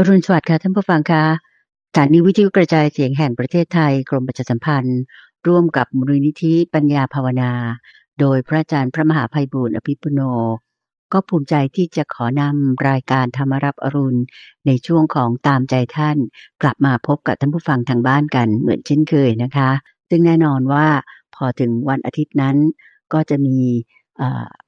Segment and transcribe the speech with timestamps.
[0.00, 1.24] อรุณสวัสดิ์ค่ะท่านผู้ฟังคะ
[1.90, 5.00] สถานีวิทยุกระจายเสียงแห่งประเทศไทยกรมประชาสัมพันธ์
[5.46, 7.52] ร่วมกับมูลนิธิปัญญาภาวนา
[8.20, 10.20] โดยพระอาจารย์พระมหาภัยบูร์อภิปุโน
[11.12, 14.20] ก็ภูมิใจที่จะขอนำรายการธรรมรับอรุณ
[14.66, 16.16] ในช่วงของตามใจท่าน
[16.62, 19.70] กลับมาพบกับท่านผู้ฟังทางบ้านกันเหมือนเช่นเคยนะคะ
[20.08, 20.86] ซึ่งแน่นอนว่า
[21.34, 22.56] พอถึงวันอาทิตย์นั้น
[23.12, 23.58] ก็จะมี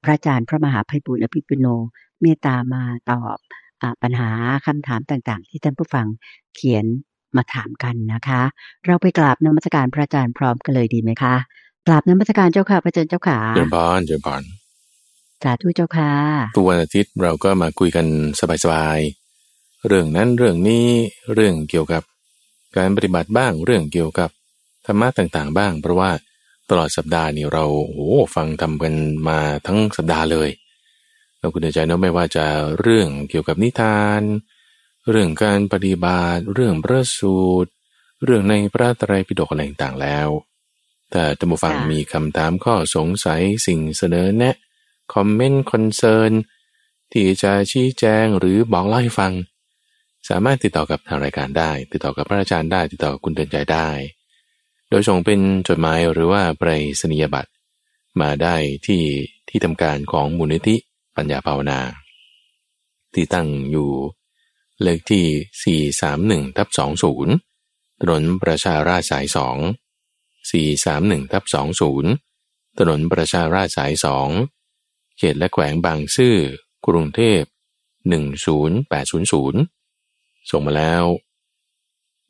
[0.02, 1.66] พระอาจารย์พระมหาภัยบูร์อภิปุโน
[2.20, 3.38] เมตตามาตอบ
[4.02, 4.30] ปัญหา
[4.66, 6.06] คำถามต่างๆ ที่ท่านผู้ฟัง
[6.54, 6.84] เขียน
[7.36, 8.42] มาถามกันนะคะ
[8.86, 11.34] เราไปกราบนมัสการพระอาจารย์พร้อมกันเลยดีไหมคะ
[11.86, 14.42] กราบนมัสการเจ้าค่ะพระอาจารย์เจ้าขาเจริญพรเจริญพร
[15.42, 16.12] สาธุเจ้าค่ะ
[16.56, 18.06] ทุกวันอาทิตย์เราก็มาคุยกัน
[18.64, 20.86] สบายๆเรื่องนั้นเรื่องนี้
[21.34, 22.02] เรื่องเกี่ยวกับ
[22.76, 24.30] การปฏิบัติบ้างเรื่องเกี่ยวกับ
[24.86, 26.10] ธรรมะต่างๆ บ้าง เพราะว่า
[26.70, 28.94] ตลอดสัปดาห์นี้เราโอ้ฟังธรรมกัน
[29.28, 30.48] มาทั้งสัปดาห์เลย
[31.42, 32.46] คุณเตือนใจเนาะไม่ว่าจะ
[32.80, 34.22] เรื่องเกี่ยวกับนิทาน
[35.10, 37.70] เรื่องการปฏิบัติเรื่องพระสูตร
[38.24, 40.28] เรื่องในพระไตรปิฎกอะไรต่างๆแล้ว
[41.10, 44.56] แต่ท่านผู้ฟังมีคำถามข้อสงสัยสิ่งเสนอแนะ
[45.14, 46.32] comment concern
[47.12, 49.32] ที่จะชี้แจงหรือบอกเล่าให้ฟัง
[50.28, 53.88] สามารถติดต่อกับทางรายการได้ ติดต่อกับพระอาจารย์ได้ติดต่อคุณเตือนใจได้
[54.88, 56.70] โดยส่งเป็นจดหมายหรือว่าไปร
[57.00, 57.50] ษณียบัตร
[58.20, 59.02] มาได้ที่
[59.48, 60.76] ที่ทำการของมูลนิธิ
[61.16, 61.80] ปัญญาภาวนา
[63.14, 63.90] ที่ตั้งอยู่
[64.82, 65.26] เลขที่
[65.98, 66.68] 431ทับ
[67.34, 69.34] 20 ถนนประชาราชสาย 2
[70.50, 71.44] 431ทับ
[72.10, 73.92] 20 ถนนประชาราชสาย
[74.54, 76.36] 2 เขตและแขวงบางซื่อ
[76.86, 77.42] กรุงเทพ
[78.32, 81.04] 10800 ส่งมาแล้ว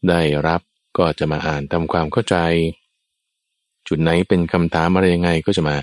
[0.09, 0.61] ได้รับ
[0.99, 2.37] ก็จะมาอ่านทำความเข้าใจ
[3.89, 5.77] จุดไหนเป็นคำถามอะไรยังไงก็จะมา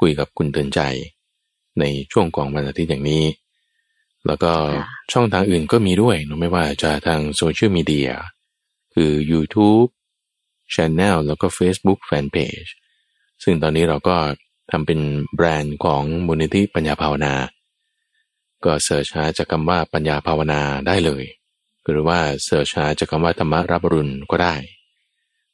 [0.00, 0.80] คุยกับคุณเตือนใจ
[1.80, 3.24] ในช่วงของวันอาทิตย์อย่างนี้
[4.26, 4.52] แล้วก็
[5.12, 8.10] ช่องทางอื่นก็มีด้วยนไม่ว่าจะทางโซเชียลมีเดีย
[8.94, 9.88] คือ YouTube
[10.74, 12.70] Channel แล้วก็ Facebook Fanpage
[13.42, 14.16] ซึ่งตอนนี้เราก็
[14.70, 15.00] ทำเป็น
[15.34, 17.34] แบรนด์ของมูลนิธิปัญญาภาวนา
[18.64, 21.24] ก็เสิร์ชหาจากคำว่าปัญญาภาวนาได้เลย
[21.90, 24.54] หรือว่าเสิร์ชหาจากคำว่าธรรมรับรุณก็ได้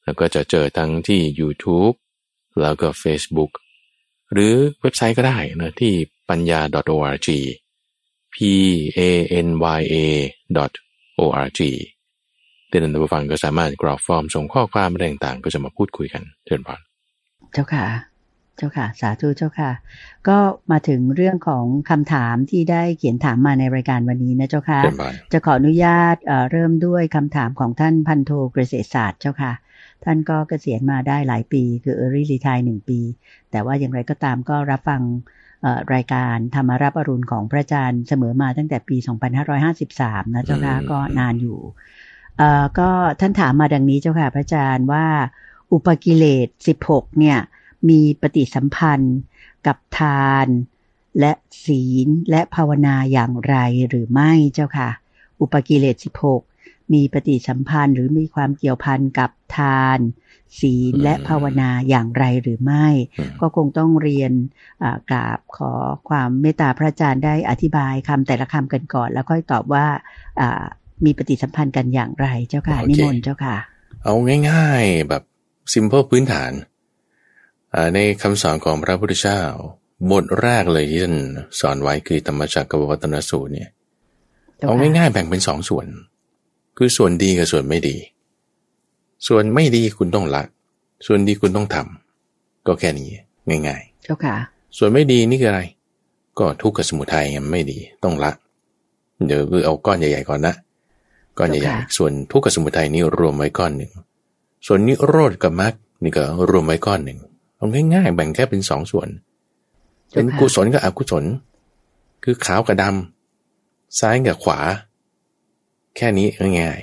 [0.04, 1.94] แล้วก็จะเจอทั้งที่ YouTube
[2.62, 3.52] แล้วก็ Facebook
[4.32, 5.94] หรือเว็บไซต์ก็ได้นะที่
[6.30, 6.60] ปัญญา
[6.90, 7.28] .org
[8.34, 8.36] p
[8.98, 9.00] a
[9.46, 9.96] n y a
[11.18, 11.60] .org
[12.68, 16.80] เดนนันฟังก็สามารถกรอกฟอร์มส่งข้อความอะไรต่างๆ ก็จะมาพูดคุยกันเชิญพน
[17.52, 17.86] เจ้าค่ะ
[18.56, 19.70] เจ้าค่ะ สาธุเจ้าค่ะ
[20.28, 20.38] ก็
[20.70, 24.80] มาถึงเรื่องของคำถามที่ได้เขียนถามมาในรายการวันนี้นะเจ้าค่ะ
[25.32, 26.16] จะขออนุญาต
[26.50, 29.52] เริ่มด้วยคำถามของท่านพันโทเกษตรศาสตร์เจ้าค่ะ
[30.04, 33.00] ท่านก็เกษียณมาได้หลายปี คือ Early Retire หนึ่งปี
[33.50, 35.02] แต่ว่าอย่างไรก็ตามก็รับฟัง
[35.94, 38.96] รายการธรรมรับอรุณของพระอาจารย์เสมอมาตั้งแต่ปี
[39.66, 41.60] 2553 นะเจ้าค่ะก็นานอยู่
[42.78, 42.90] ก็
[43.20, 45.06] ท่านถามมาดังนี้เจ้าค่ะพระอาจารย์ว่า
[45.72, 46.48] อุปกิเลส
[46.84, 47.38] 16 เนี่ย
[47.88, 49.18] มีปฏิสัมพันธ์
[49.66, 50.46] กับทาน
[51.20, 51.32] และ
[51.64, 53.56] ศีลและภาวนาอย่างไร
[53.88, 54.88] หรือไม่เจ้าค่ะ
[55.40, 56.51] อุปกิเลส 16
[56.94, 59.98] มีปฏิสัมพันธ์หรือมีความเกี่ยวพันกับทาน
[60.60, 62.86] ศีลและภาวนาอย่างไรหรือไม่
[63.40, 64.32] ก็คงต้องเรียน
[65.10, 65.72] กราบขอ
[66.08, 69.86] ความเมตตาพระอาจารย์ได้อธิบายคำแต่ละคำกันก่อน แล้วค่อยตอบว่า
[71.04, 73.56] มีปฏิสัมพันธ์กันอย่างไรเจ้าค่ะ นิมนต์เจ้าค่ะ
[74.04, 74.14] เอา
[74.50, 75.22] ง่ายๆแบบ
[75.72, 76.52] simple พื้นฐาน
[77.94, 79.40] ในคำสอนของพระพุทธเจ้า
[80.10, 81.16] บทแรกเลยที่ท่าน
[81.60, 83.70] สอนไว้คือธรรมจักรกวัตนสูตรเนี่ย
[84.66, 85.86] เอาง่ายๆแบ่งเป็นสองส่วน
[86.84, 87.96] คือส่วนดีกับส่วนไม่ดี
[89.28, 90.42] ส่วนไม่ดีคุณต้องละ
[91.06, 93.08] ส่วนดีคุณต้องทำก็แค่นี้
[93.66, 94.34] ง่ายๆเจ้าค่ะ
[94.78, 95.62] ส่วนไม่ดีนี่คืออะไร
[96.38, 98.30] ก็ทุกข์กับสมุทัยไม่ดีต้องละ
[99.26, 100.54] เดี๋ยวคือเอาก้อนใหญ่ๆก่อนนะ
[101.38, 103.92] ก้อนใหญ่ๆส่วนทุกข์กับสมุทัยนี่รวมไว้ก้อนหนึ่ง
[104.66, 107.18] ส่วนนิโรธกับมรรคนี่ก็รวมไว้ก้อนหนึ่ง
[107.56, 109.08] เอาง่ายๆแบ่งแค่เป็นสองส่วน
[110.12, 111.24] เป็นกุศลกับอกุศล
[112.24, 114.58] คือขาวกับดำซ้ายกับขวา
[115.96, 116.26] แค่นี้
[116.60, 116.80] ง่าย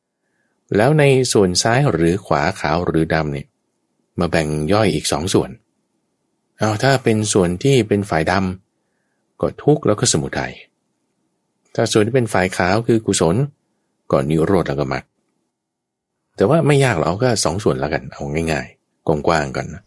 [0.00, 3.46] ๆแล้วในส่วนซ้ายหรือขวาขาวหรือดำเนี่ย
[4.20, 5.50] มาแบ่งย่อยอีกสองส่วน
[6.58, 10.52] เอาถ้าเป็นส่วนที่เป็นฝ่ายดำก็ทุกข์แล้วก็สมุทัย
[11.74, 13.36] ถ้าส่วนที่เป็นฝ่ายขาวคือกุศล
[14.10, 15.04] ก็นิโรธแล้วก็มรรค
[16.36, 18.22] แต่ว่าไม่ยากเราก็สองส่วนแล้วกัน เอา
[18.52, 19.82] ง่ายๆ กว้างๆก่อนนะ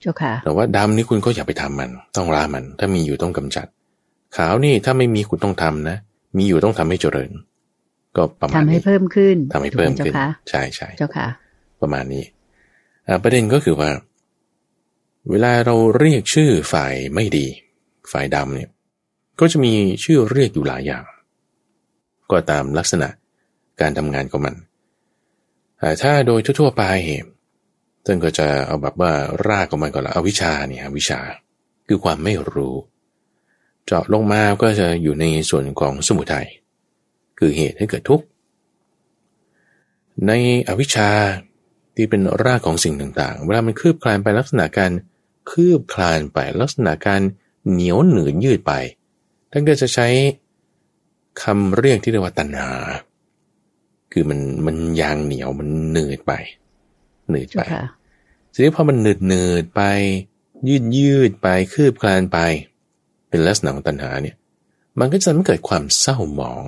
[0.00, 3.66] เจ้าค่ะ แต่ว่าดำนี่คุณก็อย่าไปทำมัน ต้องรามัน ถ้ามีอยู่ต้องกำจัด
[4.36, 5.96] ขาวนี่ถ้าไม่มีคุณต้องทำนะ
[6.36, 7.30] มีอยู่ต้องทำให้เจริญ
[8.16, 10.14] ก็ประมาณทำให้เพิ่มขึ้นทำให้เพิ่มขึ้น
[10.50, 11.28] ใช่ใช่เจ้าค่ะ
[11.82, 12.24] ประมาณนี้
[13.22, 13.90] ประเด็นก็คือว่า
[15.30, 17.46] เวลาเราเรียกชื่อฝ่ายไม่ดี
[18.12, 18.70] ฝ่ายดำเนี่ย
[19.40, 19.74] ก็จะมี
[20.04, 21.04] ชื่อเรียกอยู่หลายอย่าง
[22.30, 23.08] ก็ตามลักษณะ
[23.80, 24.54] การทำงานของมัน
[26.02, 26.84] ถ้าโดยทั่วๆไป
[28.04, 29.12] ท่านก็จะเอาแบบว่า
[29.48, 31.20] รากของมันก่อนละอวิชาเนี่ยวิชา
[31.88, 32.74] คือความไม่รู้
[33.86, 36.48] เจาะลงมาก็จะอยู่ในส่วนของสมุทัย
[37.38, 38.24] คือเหตุให้เกิดทุกข์
[40.26, 40.32] ใน
[40.68, 41.10] อวิชชา
[41.96, 44.92] ที่เป็นรากของสิ่งต่างๆ เวลามันคืบคลานไปลักษณะการ
[45.50, 47.20] คืบคลานไปลักษณะการ
[47.70, 48.72] เหนียวหนืดยืดไป
[49.50, 50.08] ท่านก็จะใช้
[51.42, 52.70] คำเรียกที่เรียกว่าตัณหา
[54.12, 56.32] คือมันมันยางเหนียวมันหนืดไป
[57.30, 57.62] หนืดไป
[58.52, 59.82] ทีนี้พอมันหนืดหนืดไป
[60.68, 62.38] ยืดยืดไปคืบคลานไป
[63.28, 64.36] เป็นลักษณะของตัณหาเนี่ย
[64.98, 66.66] มันก็จะทำให้เกิดความเศร้าหมอง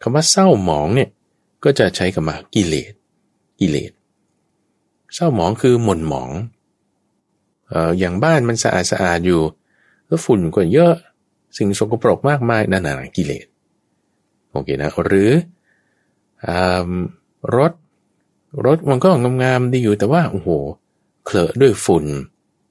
[0.00, 1.08] คำว่าเศร้าหมองเนี่ย
[1.64, 2.92] ก็จะใช้กับมากิเลส
[3.60, 3.92] กิเลส
[5.14, 6.30] เศร้าหมองคือหม่นหมอง
[7.68, 9.42] เอ่ออย่างบ้านมันสะอาดสะอาดอยู่
[10.06, 10.94] แล้วฝุ่นก็เยอะ
[11.56, 13.46] สิ่งสกปรกมากมายนั่นน่ะกิเลส
[14.52, 15.30] โอเคนะหรือ
[16.46, 16.48] อ
[17.56, 17.72] รถ
[18.66, 19.08] รถมันก็
[19.42, 20.48] งามๆดีอยู่แต่ว่าโอ้โห
[21.26, 22.04] เคลอะด้วยฝุ่น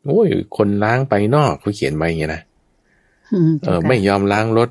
[0.05, 2.41] โอ้ยคนล้างไปนอกเขาเขียนไว้อย่างนี้นะ
[3.63, 4.69] เออไม่ยอมล้างรถ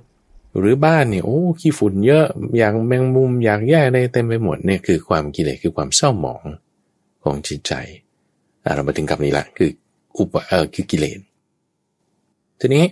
[0.60, 2.26] หรือบ้านเนี่ยโอ้ขี้ฝุ่นเยอะ
[2.58, 6.42] อยากแมงมุมอยากแย่ได้เต็มไปหมดเนี่ยคือความกิเลสคือความเศร้าหมอง
[7.24, 7.72] ของจิตใจ
[8.74, 9.70] เรามาถึงกับนี้ละคือ
[10.16, 11.20] อุปเออคือกิเลส
[12.60, 12.84] ทีนี้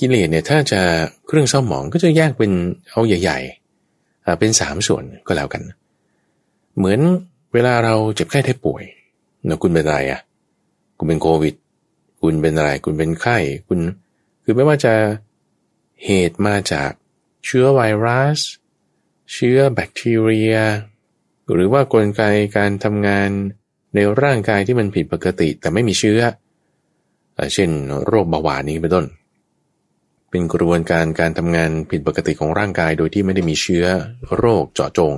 [0.00, 0.80] กิเลสเนี่ยถ้าจะ
[1.26, 2.52] เครื่องเศร้าหมองก็จะแยกเป็น
[2.90, 5.62] เอาใหญ่ๆเป็นสามส่วนก็แล้วกัน
[6.76, 7.00] เหมือน
[7.52, 8.82] เวลาเราเจ็บไข้ได้ป่วย
[9.48, 10.20] นะคุณเป็นอะไรอะ
[10.98, 11.54] คุณเป็นโควิด
[12.22, 13.36] คุณเป็นอะไร คุณเป็นไข้
[13.68, 13.78] คุณ
[14.44, 14.92] คือไม่ว่าจะ
[16.04, 16.90] เหตุมาจาก
[17.44, 18.38] เชื้อไวรัส
[19.32, 20.54] เชื้อแบคทีเรีย
[21.52, 22.22] หรือว่ากลไก
[22.56, 23.30] การทำงาน
[23.94, 26.20] ในร่างกายที่มันผิดปกติแต่ไม่มีเชื้อ
[27.54, 27.70] เช่น
[28.06, 29.06] โรคเบาหวานนี้เป็นต้น
[30.30, 33.84] เป็นกระบวนการการทำงานผิดปกติของร่างกายโดยที่ไม่ได้มีเชื้อ
[34.36, 35.14] โรคเจาะจง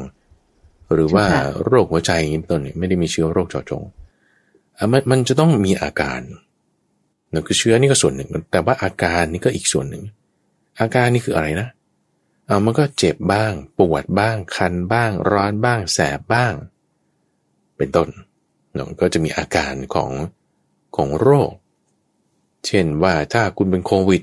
[0.92, 1.26] หรือว่า
[1.64, 3.82] โรคหัวใจอย่างนี้เป็นต้นไม่ได้มีเชื้อโรคเจาะจง
[4.92, 6.20] มันมันจะต้องมีอาการ
[7.32, 10.04] นั่นคือเชื้อนี่ก็ส่วนหนึ่ง แต่ว่าอาการนี่ก็อีกส่วนหนึ่ง
[10.80, 11.68] อาการนี่คืออะไรนะ
[12.46, 16.52] เอามันก็เจ็บบ้าง ปวดบ้าง คันบ้าง ร้อนบ้าง แสบบ้าง
[17.76, 18.08] เป็นต้น
[18.72, 20.10] เนก็จะมีอาการของ
[20.96, 21.50] ของโรค
[22.66, 24.22] เช่นว่าถ้าคุณเป็นโควิด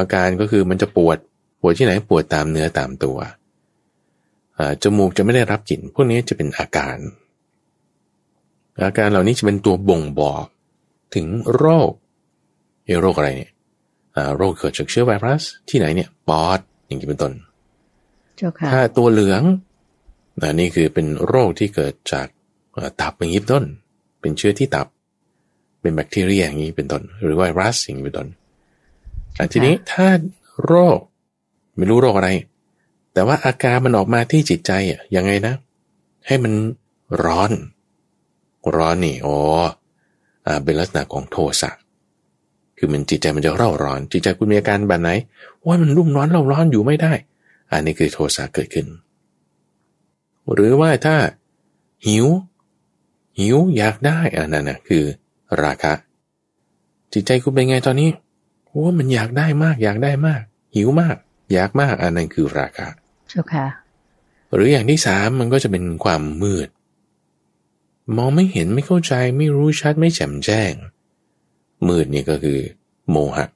[0.00, 1.18] อาการก็คือมันจะปวด
[1.60, 3.18] ปวดที่ไหนปวดตามเนื้อตามตัว
[4.82, 6.96] จมูกจะไม่ได้รับกลิ่น พวกนี้จะเป็นอาการ
[8.84, 10.44] อาการเหล่านี้จะเป็นตัวบ่งบอก
[11.14, 11.90] ถึงโรค
[12.84, 13.52] เอโรคอะไรเนี่ย
[14.36, 17.32] โรคเกิดจากเชื้อไวรัสที่ไหนเนี่ยปอดอย่างนี้เป็นต้น
[18.72, 19.42] ถ้าตัวเหลือง
[20.40, 22.26] นนี่คือเป็นโรคที่เกิดจาก
[23.00, 23.64] ตับอย่างนี้เป็นต้น
[24.20, 24.86] เป็นเชื้อที่ตับ
[25.80, 28.28] เป็นแบคทีเรียอย่างนี้เป็นต้น หรือไวรัสอย่างนี้เป็นต้น
[29.34, 30.06] แต่ทีนี้ถ้า
[30.64, 30.98] โรค
[31.76, 32.30] ไม่รู้โรคอะไร
[33.12, 35.54] แต่ว่าอาการมันออกมาที่จิตใจอะยังไงนะ
[36.26, 36.52] ให้มัน
[37.24, 37.50] ร้อน
[38.76, 39.38] ร้อนนี่อ๋อ
[40.64, 41.70] เป็นลักษณะของโทสะ
[42.78, 45.10] คือมันจิตใจมันจะเร่าร้อน จิตใจคุณมีอาการแบบไหน
[45.66, 47.12] ว่ามันรุ่มร้อนเร่าร้อนอยู่ไม่ได้
[47.70, 48.86] อันนี้คือโทสะเกิดขึ้น
[50.52, 51.16] หรือว่าถ้า
[52.06, 52.26] หิว
[53.38, 55.04] หิวอยากได้อันนั้นนะคือ
[55.62, 55.92] ราคะ
[57.12, 58.10] จิตใจคุณเป็นไงตอนนี้
[58.82, 60.42] ว่ามันอยากได้มาก อยากได้มาก
[60.76, 61.16] หิวมาก
[61.52, 62.88] อยากมากอันนั้นคือราคะ
[63.28, 63.66] เจ้าค่ะ
[64.54, 66.68] หรืออย่างที่สามมันก็จะเป็นความมืด
[68.16, 70.72] มองไม่เห็นไม่เข้าใจไม่รู้ชัดไม่แจ่มแจ้ง
[71.88, 72.58] มืดนี่ก็คือ
[73.10, 73.46] โมหะ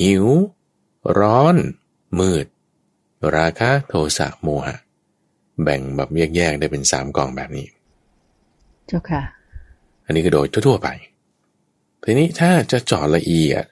[0.00, 0.24] หิว
[1.18, 1.56] ร้อน
[2.20, 2.46] มืด
[3.36, 4.76] ราคะโทสะโมหะ
[5.62, 7.66] แบ่งแบบแยกๆได้เป็นสามกองแบบนี้
[8.86, 9.22] เจ้าค่ะ
[10.04, 10.88] อันนี้ก็โดยทั่วๆไป
[12.02, 13.64] ทีนี้ถ้าจะเจาะละเอียด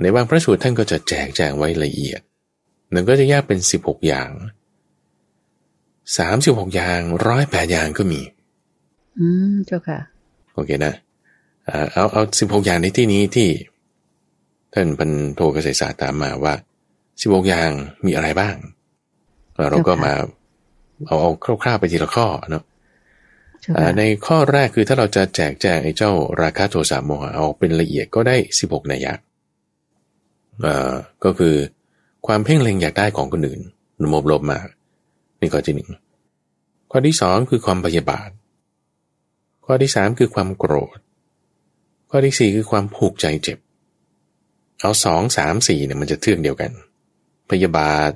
[0.00, 2.20] ในบางพระสูตรท่านก็จะแจกแจงไว้ละเอียด
[2.90, 4.30] หนึ่งก็จะแยกเป็นสิบหกอย่าง
[6.18, 8.20] สามสิบหกอย่างร้อยแปดอย่างก็มี
[9.18, 9.98] อืมเจ้าค่ะ
[10.54, 10.94] โอเคนะ
[11.92, 13.48] เอาเอาสิบหกอย่างในที่นี้ที่
[14.74, 16.54] ท่านพันโทเกษตรศาสตร์ตามมาว่า
[17.20, 17.70] สิบหกอย่าง
[18.06, 18.56] มีอะไรบ้าง
[19.70, 20.12] เราก็มา
[21.06, 21.30] เอาเอา
[21.62, 22.64] คร่าวๆไปทีละข้อเนาะ
[23.98, 29.12] ในข้อแรกคือถ้าเราจะแจกแจงไอ้เจ้าราคาโทสะโมหะเอาเป็นละเอียดก็ได้สิบหกนัยยะ
[30.64, 30.92] อ่า
[31.24, 31.54] ก็คือ
[32.26, 33.60] ความเพ่งเล็งอยากได้ของคนอื่น
[34.00, 34.66] นโมบลบมาก
[35.40, 35.90] นี่ข้อที่หนึ่ง
[36.90, 38.30] ข้อที่สองคือความพยาบาท
[39.64, 40.98] ข้อที่สามคือความโกรธ
[42.14, 43.58] ข้อที่สี่คือความผูกใจเจ็บ
[44.80, 46.70] เอาสองสามสี่เนี่ยมันจะเทื่องเดียวกัน
[47.50, 48.10] พยาบาท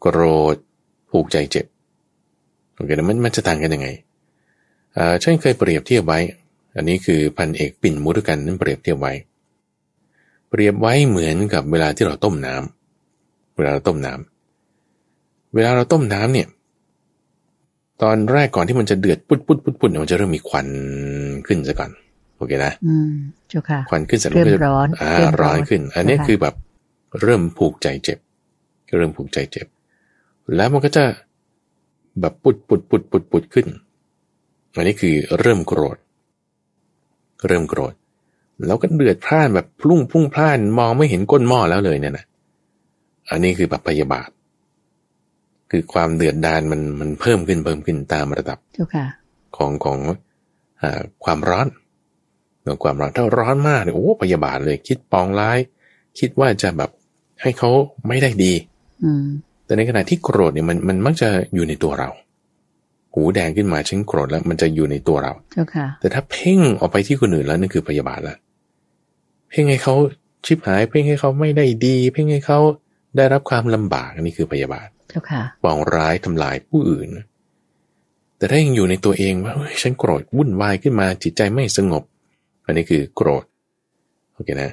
[0.00, 0.20] โกร
[0.54, 0.56] ธ
[1.10, 1.66] ผูกใจเจ็บ
[2.74, 3.88] โอเคนะมันมันจะต่างกันยังไง
[4.96, 6.18] อ่าฉันเคยเปรียบเทียบไว้
[6.76, 9.12] อันนี้คือพันเอกปิ่นมุตกันนั้นเปรียบเทียบไว้
[10.50, 14.12] เปรียบไว้เหมือนกับเวลาที่เราต้มน้ำเวลาเราต้มน้
[15.54, 16.48] เวลาเราต้มน้ำเนี่ย
[18.02, 20.66] ตอนแรกก่อนที่มันจะเดือดปุดปุดปุดปุ๊ดมันจะเริ่มมีควัน
[21.46, 21.92] ขึ้นซะก่อน
[22.36, 23.12] โอเคนะอืม
[23.48, 25.12] เจ้าค่ะควันขึ้นเสร็จแล้วก็จะร้อนอ่า
[25.42, 26.54] ร้อนขึ้น อันนี้คือแบบ
[27.22, 28.18] เริ่มผูกใจเจ็บ
[28.96, 29.66] เริ่มผูกใจเจ็บ
[30.56, 31.04] แล้วมันก็จะ
[32.20, 33.66] แบบปุดปุดปุดปุดปุดขึ้น
[34.74, 35.96] อันนี้คือเริ่มโกรธ
[37.46, 37.94] เริ่มโกรธ
[38.66, 42.24] แล้วก็เดือดพล่านแบบพุ่งพุ่งพล่านมองไม่เห็นก้นหม้อแล้วเลยเนี่ยนะ
[43.30, 44.28] อันนี้คือแบบพยาบาท
[45.70, 48.58] คือความเดือดดานมันมันเพิ่มขึ้นเพิ่มขึ้นตามระดับ
[49.56, 49.98] ของของ
[50.82, 50.84] อ
[51.24, 51.66] ความร้อน
[52.82, 55.58] ความร้อนถ้าร้อนมากเนี่ยโอ้พยาบาทเลยคิดปองร้าย
[56.18, 56.90] คิดว่าจะแบบ
[57.42, 57.70] ให้เขา
[58.08, 58.52] ไม่ได้ดี
[59.04, 59.10] อื
[59.66, 62.10] แต่ในขณะที่โกรธเนี่ยมันมันมักจะอยู่ในตัวเรา
[63.14, 68.36] หูแดงขึ้นมาฉันโกรธแล้ว มันจะอยู่ในตัวเราเจ้าค่ะแต่ถ้าเพ่งออกไปที่คนอื่นแล้วนั่นคือพยาบาทละ
[69.50, 69.94] เพ่งให้เขา
[70.46, 72.58] ชิบหาย เพ่งให้เขาไม่ได้ดี เพ่งให้เขา
[73.16, 77.08] ได้รับความลำบากนี่คือพยาบาทเจ้าค่ะปองร้ายทำลายผู้อื่น
[78.38, 82.02] แต่ถ้ายังอยู่ในตัวเองว่าฉันโกรธวุ่นวายขึ้นมาจิตใจไม่สงบ
[82.66, 83.44] อันนี้คือโกรธ
[84.34, 84.70] โอเคนะ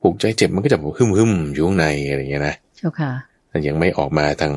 [0.00, 3.12] ผูกใจเจ็บมันก็จะหึมหึมอยู่ข้างในอะไรอย่างเงี้ยนะเจ้าค่ะ
[3.66, 4.54] ยังไม่ออกมาทาง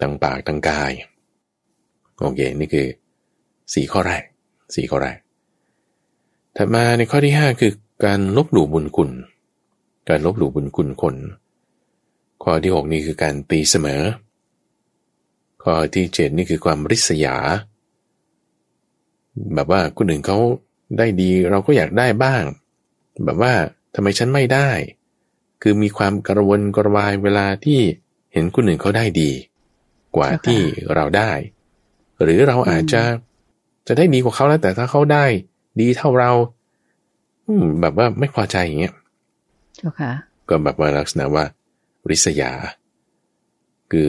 [0.00, 0.92] ทางปากทางกาย
[2.20, 2.86] โอเคนี่คือ
[3.74, 4.22] สี่ข้อแรก
[4.74, 5.18] สี่ข้อแรก
[6.56, 7.72] ถัดมาในข้อที่ห้าคือ
[8.04, 9.10] การลบหลู่บุญคุณ
[10.08, 11.16] การลบหลู่บุญคุณคน
[12.42, 14.02] ข้อที่หกนี่คือการตีเสมอ
[15.62, 17.36] ข้อที่เจ็ดนี่คือความริษยา
[19.54, 20.38] แบบว่าคนอื่นเขา
[20.96, 22.42] ได้ดีเราก็อยากได้บ้าง
[23.24, 23.52] แบบว่า
[23.94, 24.70] ทำไมฉันไม่ได้
[25.62, 27.80] คือมีความกระวนกระวายเวลาที่
[28.32, 29.30] เห็นคนอื่นเขาได้ดี
[30.16, 30.60] กว่าที่
[30.94, 31.30] เราได้
[32.22, 33.02] หรือเราอาจจะ
[33.86, 35.24] จะได้ดีกว่าเขาแล้วแต่ถ้าเขาได้
[35.80, 36.32] ดีเท่าเรา
[37.46, 38.94] อืแบบว่าไม่พอใจอย่างเงี้ย
[40.48, 41.44] ก็แบบว่าลักษณะว่า
[42.10, 42.52] ริษยา
[43.90, 44.06] คือ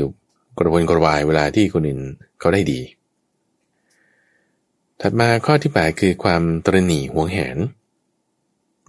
[0.57, 2.01] กระวนกระวายเวลาที่คนอื่น
[2.39, 2.79] เขาได้ดี
[5.01, 7.58] ถัดมาข้อที่แปดคือความตรณีหวงแหน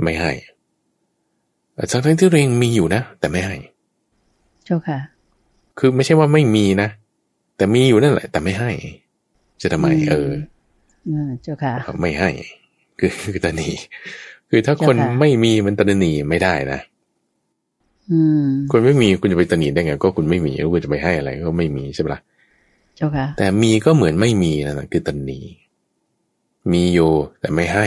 [0.03, 0.33] ไม่ให้
[1.91, 3.57] ทั้งทั้งที่เรงมีอยู่นะ แต่ไม่ให้
[4.65, 4.99] เจ้าค่ะ
[5.79, 6.89] คือไม่ใช่ว่าไม่มีนะ
[7.57, 8.71] แต่มีอยู่นั่นแหละ แต่ไม่ให้
[9.63, 10.31] จะทำไม เออ
[11.43, 12.31] เจ้าค่ะ ไม่ให้
[12.99, 13.69] คือคือตนี
[14.51, 16.81] คือถ้าคนไม่มีมันตนีไม่ได้นะ
[18.73, 22.21] คนไม่มีคุณจะไปตนีได้ไง ก็คุณไม่มีแล้วคุณจะไปให้อะไร ก็ไม่มีใช่ไหมล่ะ
[22.97, 25.41] เจ้าค่ะ แต่มีก็เหมือนไม่มีนะคือตนี
[26.73, 27.87] มีอยู่แต่ไม่ให้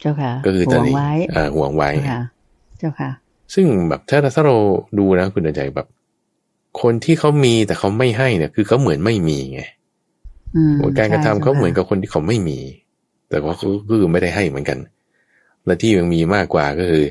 [0.00, 0.92] เจ้าค่ะ ก็คือตนี
[1.34, 1.90] อ่าห่วงไว้
[2.78, 3.10] เจ้าค่ะ
[3.54, 4.56] ซึ่งแบบถ้าถ้าเรา
[4.98, 5.86] ดูนะคุณใจแบบ
[6.82, 9.60] คนที่เขามีแต่เขาไม่ให้เนี่ย คือเขาเหมือนไม่มีไง
[10.98, 12.58] การกระทำเขาเหมือนกับคนที่เขาไม่มี
[13.28, 14.78] แต่ว่าเขาคือไม่ได้ให้เหมือนกัน
[15.66, 17.04] และที่ยังมีมากกว่าก็คือ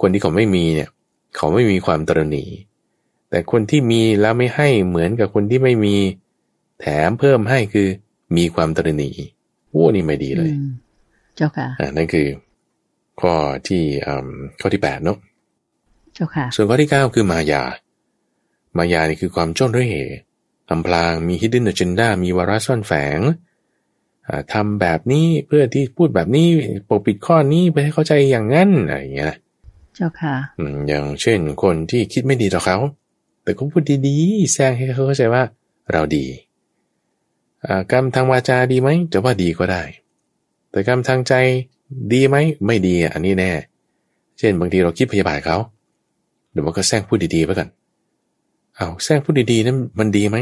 [0.00, 0.88] คนที่เขาไม่มีเนี่ย
[1.36, 2.44] เขาไม่มีความตรณี
[3.30, 5.96] แต่คนที่มีแล้วไม่ให้เหมือนกับคนที่ไม่มี
[6.80, 7.88] แถมเพิ่มให้คือ
[8.36, 9.10] มีความตรณี
[9.74, 10.50] โอ้นี่ไม่ดีเลย
[11.36, 12.26] เจ้าค่ะอ่านั่นคือ
[13.20, 13.32] ข้อ
[13.68, 14.28] ที่อ่า
[14.60, 15.18] ข้อที่แปดเนาะ
[16.14, 17.62] เจ้าค่ะ ส่วนข้อที่เก้าคือมายา
[18.76, 20.12] มายานี่คือความจ้องด้วยเหตุ
[20.68, 23.20] ทำพลางมี hidden agenda มีวาระซ่อนแฝง
[24.52, 26.48] ทำแบบนี้เพื่อที่พูดแบบนี้
[26.88, 29.34] ปกปิดข้อนี้ไปให้เข้าใจอย่างนั้นอะไรอย่างเงี้ย
[29.96, 30.34] เจ้าค่ะ
[30.88, 32.76] อย่างเช่นคนที่คิดไม่ดีต่อเขา
[33.42, 35.42] แต่ก็พูดดีๆแซงให้เขาเข้าใจว่า
[35.92, 36.24] เราดี
[37.92, 39.82] กรรมทางวาจาดีไหมจะว่าดีก็ได้
[40.70, 41.34] แต่กรรมทางใจ
[42.12, 43.50] ดีไหมไม่ดีอันนี้แน่
[44.38, 45.56] เช่นบางทีเราคิดพยาบาทเขา
[46.50, 47.68] เดี๋ยวมันก็แซงพูดดีๆไปกัน
[48.76, 50.36] เอาแทรกพูดดีๆนั้นมันดีไหม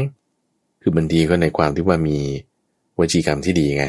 [0.81, 2.17] คือมันดีก็ในความที่ว่ามี
[2.99, 3.85] วจีกรรมที่ดีไง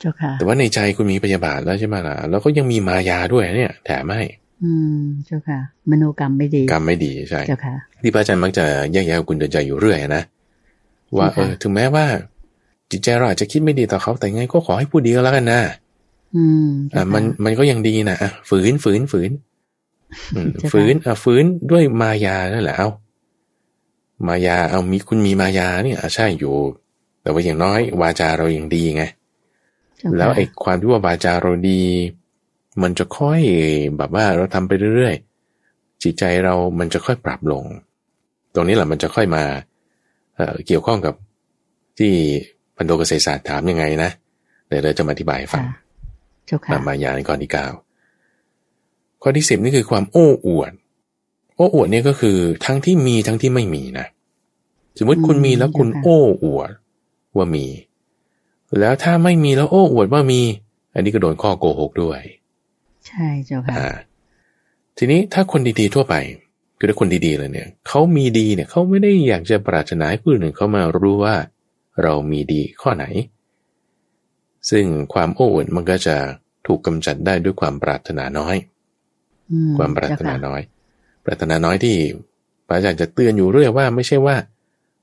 [0.00, 4.24] เจ้าค่ะแต่ว่าในใจคุณมีพยาบาทแล้วใช่ไหมล่ะแล้วก็ยังมีมายาด้วยเนี่ย แถมให้
[4.62, 5.58] อืมเจ้าค่ะ
[5.90, 10.22] มโนกรรมไม่ดี กรรมไม่ดีใช่เจ้าค่ะที่พระอาจารย์มักจะแยกแยะคุณเดินใจอยู่เรื่อยนะ
[11.16, 12.04] ว่าเออ ถึงแม้ว่า
[12.90, 15.60] จิตใจเราอาจจะคิดไม่ดีต่อเขาแต่ไงก็ขอให้พูดดีก็แล้วกันนะ
[16.36, 19.30] อืมอ่ามันมันก็ยังดีนะอะฝืนฝืนฝืน
[20.72, 22.88] ฝืนอะฝืนด้วยมายานั่นแหละเอา
[24.26, 26.54] มายาเอามีคุณมีมายาเนี่ยใช่อยู่
[27.22, 29.04] แต่ว่าอย่างน้อยวาจาเรายังดีไง
[30.16, 31.82] แล้วไอ้ความที่ว่าวาจาเราดี
[32.82, 33.40] มันจะค่อย
[33.96, 37.64] แบบว่าเราทำไปเรื่อยๆจิตใจเรามันจะค่อยปรับลง
[38.54, 39.44] ตรงนี้แหละมันจะค่อยมา
[40.36, 41.14] เเกี่ยวข้องกับ
[41.98, 42.12] ที่
[42.76, 44.10] พันโดเกษตรศาสตร์ถามยังไงนะ
[44.68, 45.64] เดี๋ยวเราจะมาอธิบายฟัง
[46.88, 47.66] มายาในข้อที่เก้า
[49.22, 50.72] ข้อที่สิบนี่คือความโอ้อวด
[51.56, 54.06] โอ้อวดเนี่ยก็คือทั้งที่มีทั้งที่ไม่มีนะ
[54.98, 56.70] สมมติคุณมีแล้วคุณโอ้อวด
[57.36, 57.66] ว่ามี
[58.80, 60.40] แล้วถ้าไม่มีแล้วโอ้อวดว่ามี
[60.94, 62.20] อันนี้ก็โดนข้อโกหกด้วย
[63.06, 63.90] ใช่เจ้าค่ะ
[64.98, 66.14] ทีนี้ถ้าคนดีๆทั่วไป
[66.78, 71.34] คือถ้าคนดีๆเลยเนี่ยเขามีดีเนี่ยเขาไม่ได้อยากจะปรารถนาให้ผู้อื่นเขามารู้ว่า
[72.02, 73.04] เรามีดีข้อไหน
[74.70, 74.84] ซึ่ง
[75.14, 76.16] ความโอ้อวดมันก็จะ
[76.66, 78.56] ถูกกำจัดได้ด้วยความปรารถนาน้อย
[79.78, 80.60] ความปรารถนาน้อย
[81.24, 81.96] ปรารถนาน้อยที่
[82.66, 84.36] พระอาจารย์จะเตือนอยู่เรื่อยว่าไม่ใช่ว่า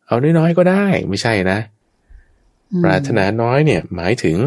[0.08, 1.60] เอาน้อยๆก็ได้ ไม่ใช่นะ
[2.84, 4.38] ปรารถนาน้อยเนี่ย หมายถึง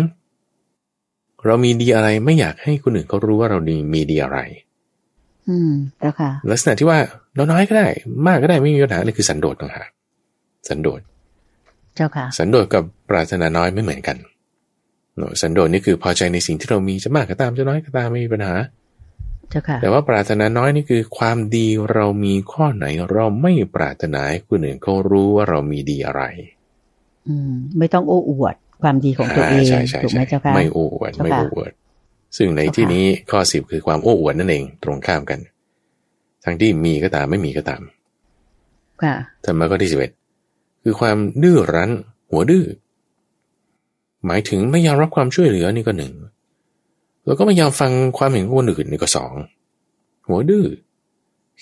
[1.44, 4.38] เรามีดีอะไรไม่อยากให้คนอื่นเขารู้ว่าเราดีมีดีอะไร
[5.48, 6.98] อืมเจ้าค่ะ ลักษณะที่ว่า
[7.34, 7.88] เราน้อยก็ได้
[8.26, 9.88] มากก็ได้ไม่มีปัญหาเลยคือสันโดษต่างหาก
[10.68, 11.00] สันโดษ
[11.96, 14.16] เจ้าค่ะ สันโดษกับปรารถนาน้อยไม่เหมือนกัน
[15.40, 18.54] สันโดษนี่คือพอใจในสิ่งที่เรามีจะมากก็ตามจะน้อยก็ตามไม่มีปัญหา
[19.50, 26.22] เจ้าค่ะ แต่ว่าปรารถนาน้อยนี่คือ ความดีเรามีข้อไหนเราไม่ปรารถนาให้คนอื่นเขารู้ว่าเรามีดีอะไร
[27.28, 29.64] อืม ไม่ต้องโอ้อวดความดีของตัวเอง
[30.02, 31.72] ถูกไหมเจ้าค่ะไม่โอ้อวดไม่โอ้อวด
[32.36, 35.38] ซึ่งในที่นี้ข้อสิบคือความโอ้อวดนั่นเองตรงข้ามกัน
[36.44, 37.82] ทั้งที่มีก็ตามไม่มีก็ตาม
[39.02, 40.12] ค่ะธรรมะข้อที่สิบเอ็ด
[40.88, 41.90] คือความดื้อรั้น
[42.30, 42.64] หัวดื้อ
[44.26, 46.14] หมายถึงไม่ยอมรับความช่วยเหลือนี่ก็หนึ่ง
[47.26, 49.32] แล้วก็ไม่ยอมฟังความเห็นของคนอื่นนี่ก็สอง
[50.26, 50.66] หัวดื้อ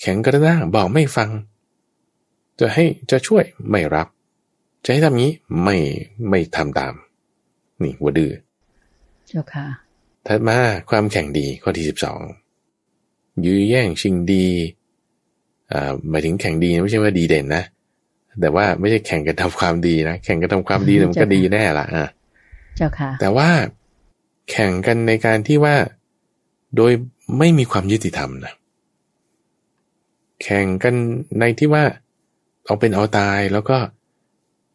[0.00, 1.30] แข็งกระด้างบอกไม่ฟัง
[2.60, 4.08] จะให้จะช่วยไม่รับ
[4.84, 5.30] จะให้ทำนี้
[5.62, 5.76] ไม่
[6.28, 6.94] ไม่ทำตาม
[7.82, 8.32] นี่หัวดื้อ
[9.26, 9.66] เจ้าค่ะ
[10.26, 10.56] ถัดมา
[10.90, 12.20] ความแข่งดีข้อที่สิบสอง
[13.44, 14.46] ยื้อแย่งชิงดี
[15.72, 17.64] อ่าหมายถึงแข่งดีไม่ใช่ว่าดีเด่นนะ
[18.40, 22.08] แต่ว่าไม่ใช่แข่งกันทำความดีนะแข่งกันทำความดีมันก็ดีแน่ละอะ
[22.76, 23.48] เจ้าค่ะ แต่ว่า
[24.50, 25.74] แข่งกันในการที่ว่า
[26.76, 26.92] โดย
[27.38, 28.54] ไม่มีความยุติธรรมนะ
[30.42, 30.94] แข่งกัน
[31.38, 31.84] ในที่ว่า
[32.64, 33.76] เอาเป็นเอาตายแล้วก็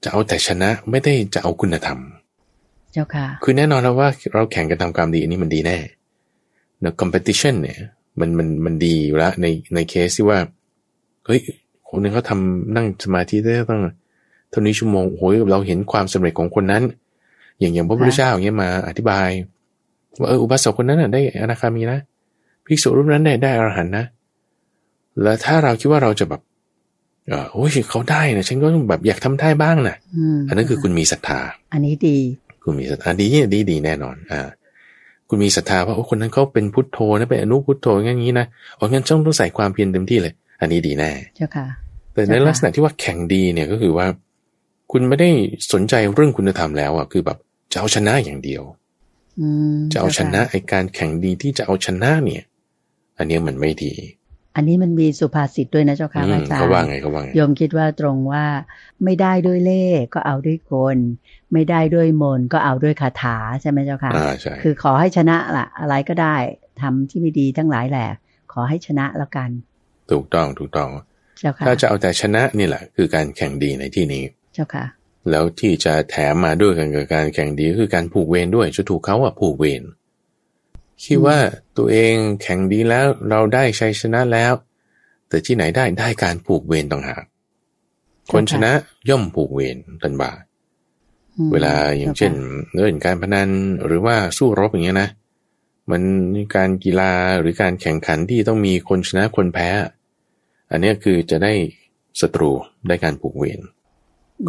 [0.03, 1.99] จะเอาแต่ชนะไม่ได้จะเอาคุณธรรม
[2.93, 5.77] เจ้าค่ะ คือแน่นอนแล้วว่าเราแข่งกันทำความดีอันนี้มันดีแน่
[6.81, 7.77] เนอะ competition เนี่ย
[8.19, 10.39] มันมันมันดีอยู่แล้วในในเคสที่ว่า
[11.25, 11.41] เฮ้ย
[11.89, 13.81] คนนึงเขาทำนั่งสมาธิได้ต้อง
[14.49, 16.83] เท่านี้ชั่วโมงโอ้ยเราเห็นความสำเร็จของคนนั้น
[17.59, 19.27] อย่างอย่างพระพุทธเจ้าอย่างเงี้ยมาอธิบาย
[20.19, 21.99] ว่าเอออุบาสกคนนั้นน่ะได้อนาคามีนะ
[22.65, 24.05] ภิกษุรูปนั้นได้ได้อรหันนะ
[25.21, 26.41] แล้วถ้าเราคิดว่าเราจะแบบ
[27.29, 29.95] เออโอ้ยเขาได้นะฉันก็แบบอยากทำได้บ้างนะ
[30.47, 31.39] อันนั้นคือคุณมีศรัทธา
[31.73, 32.17] อันนี้ดี
[32.63, 34.41] คุณมีศรัทธาดีดีดีแน่นอน อ่า
[35.29, 38.45] คุณมีศรัทธาว่าโอ้คนนั้นเขาเป็นพุทโธนะเป็นอนุพุทโธอย่างนี้นะ
[38.77, 41.67] อ๋องั้นต้องต้องใส่ความเพียรเต็มที่เลย อันนี้ดีแน่ เจ้าค่ะ
[42.19, 44.07] แต่ในลักษณะที่ว่าแข่งดีเนี่ยก็คือว่า
[44.91, 45.29] คุณไม่ได้
[45.73, 47.37] สนใจเรื่องคุณธรรมแล้วอะคือแบบ
[47.71, 48.63] จะเอาชนะอย่างเดียว
[49.91, 52.43] จะเอาชนะไอการแข่งดีที่จะเอาชนะเนี่ย
[53.17, 53.93] อันนี้มันไม่ดี
[54.55, 58.45] อันนี้มันมีสุภาษิตด้วยนะเจ้าค่ะอาจารย์เขาว่าไงเขาว่าไงยมคิดว่าตรงว่า
[59.03, 60.97] ไม่ได้ด้วยเล่ก็เอาด้วยคน
[61.53, 66.35] ไม่ได้ด้วยมนก็เอาด้วยคาถาใช่ไหมเจ้าค่ะอ่าใช่คือขอให้ชนะละอะไรก็ได้
[66.81, 68.07] ทำที่ไม่ดีทั้งหลายแหละ
[68.53, 69.49] ขอให้ชนะแล้วกัน
[70.11, 71.08] ถูกต้องถูกต้องเจ้าค่ะ
[71.67, 74.23] ถ้าจะเอาแต่ชนะนี่แหละ คือการแข่งดีในที่นี้
[74.53, 74.85] เจ้าค่ะ
[75.29, 79.83] แล้วที่จะแถมมาด้วยกันกับการแข่งดีคือการผูกเวรด้วยจะถูกเขาอะผูกเวร
[81.03, 81.37] คิดว่า
[81.77, 84.53] ตัวเองแข่งดีแล้วเราได้ชัยชนะแล้ว
[85.29, 87.23] แต่ที่ไหนได้ได้การผูกเวรต่างหาก
[88.31, 88.71] คนชนะ
[89.09, 90.31] ย่อมผูกเวรตันบา
[91.53, 92.33] เวลาอย่างเช่น
[92.73, 93.49] เรื่องการพนัน
[93.85, 95.09] หรือว่าสู้รบอย่างเงี้ยนะ
[95.91, 96.03] มัน
[96.55, 99.69] การกีฬาหรือการแข่งขันที่ต้องมีคนชนะคนแพ้
[100.71, 101.53] อันนี้คือจะได้
[102.21, 102.51] ศัตรู
[102.87, 103.59] ได้การผูกเวร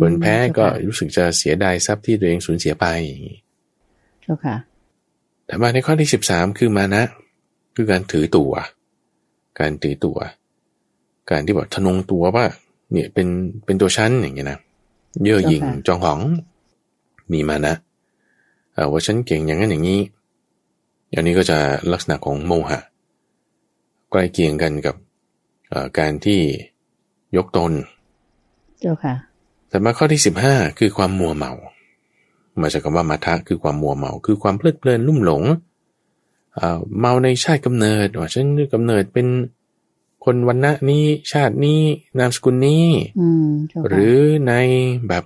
[0.01, 3.39] คนแพ้ก็รู้สึกจะเสียดายทรัพย์ที่ตัวเองสูญเสียไปอย่างนี้
[4.23, 4.57] เจ้าค่ะ
[5.47, 7.03] แต่มาในข้อที่สิบสามคือมานะ
[7.75, 8.53] คือการถือตัว
[9.61, 10.19] การถือตัว
[11.31, 12.47] การที่บอกทนงตัวว่า
[12.93, 13.29] เนี่ยเป็น
[13.65, 14.59] เป็นตัวชั้นอย่างเงี้ยนะ
[15.25, 16.21] เย่อหยิ่งจองหอง
[17.33, 17.75] มีมานะ
[18.91, 20.01] ว่าฉันเก่งอย่างนั้นอย่างนี้
[21.11, 21.59] อย่างนี้ก็จะ
[21.93, 22.79] ลักษณะของโมหะ
[24.11, 24.95] ใกล้เคียงกันกับ
[25.99, 26.41] การที่
[27.37, 27.73] ยกตน
[28.81, 29.15] เจ้าค่ะ
[29.69, 31.53] แต่มาข้อที่สิบห้าคือความมัวเมา
[32.61, 35.43] มาจากคำว่ามาทะคือความมัวเมา คือความเพลิดเพลินลุ่มหลง
[36.99, 39.27] เมาในชาติกำเนิดว่าฉันกำเนิดเป็น
[40.25, 41.81] คนวันณะนี้ชาตินี้
[42.19, 42.87] นามสกุลนี้
[43.89, 44.17] หรือ
[44.49, 44.53] ใน
[45.09, 45.25] แบบ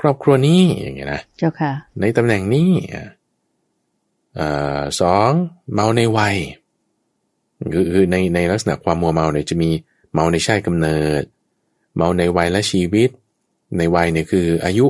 [0.00, 2.70] ครอบครัวนี้อย่างเงี้ยนะเจ้าค่ะ ในตำแหน่งนี้
[5.00, 5.30] สอง
[5.72, 6.36] เมาในวัย
[7.94, 9.70] คือในในลักษณะความมัวเมาเนี่ยจะมี
[10.12, 11.22] เมาในชาติกำเนิด
[11.96, 13.10] เมาในวัยและชีวิต
[13.78, 14.86] ในวัยเนี่ยคืออายุ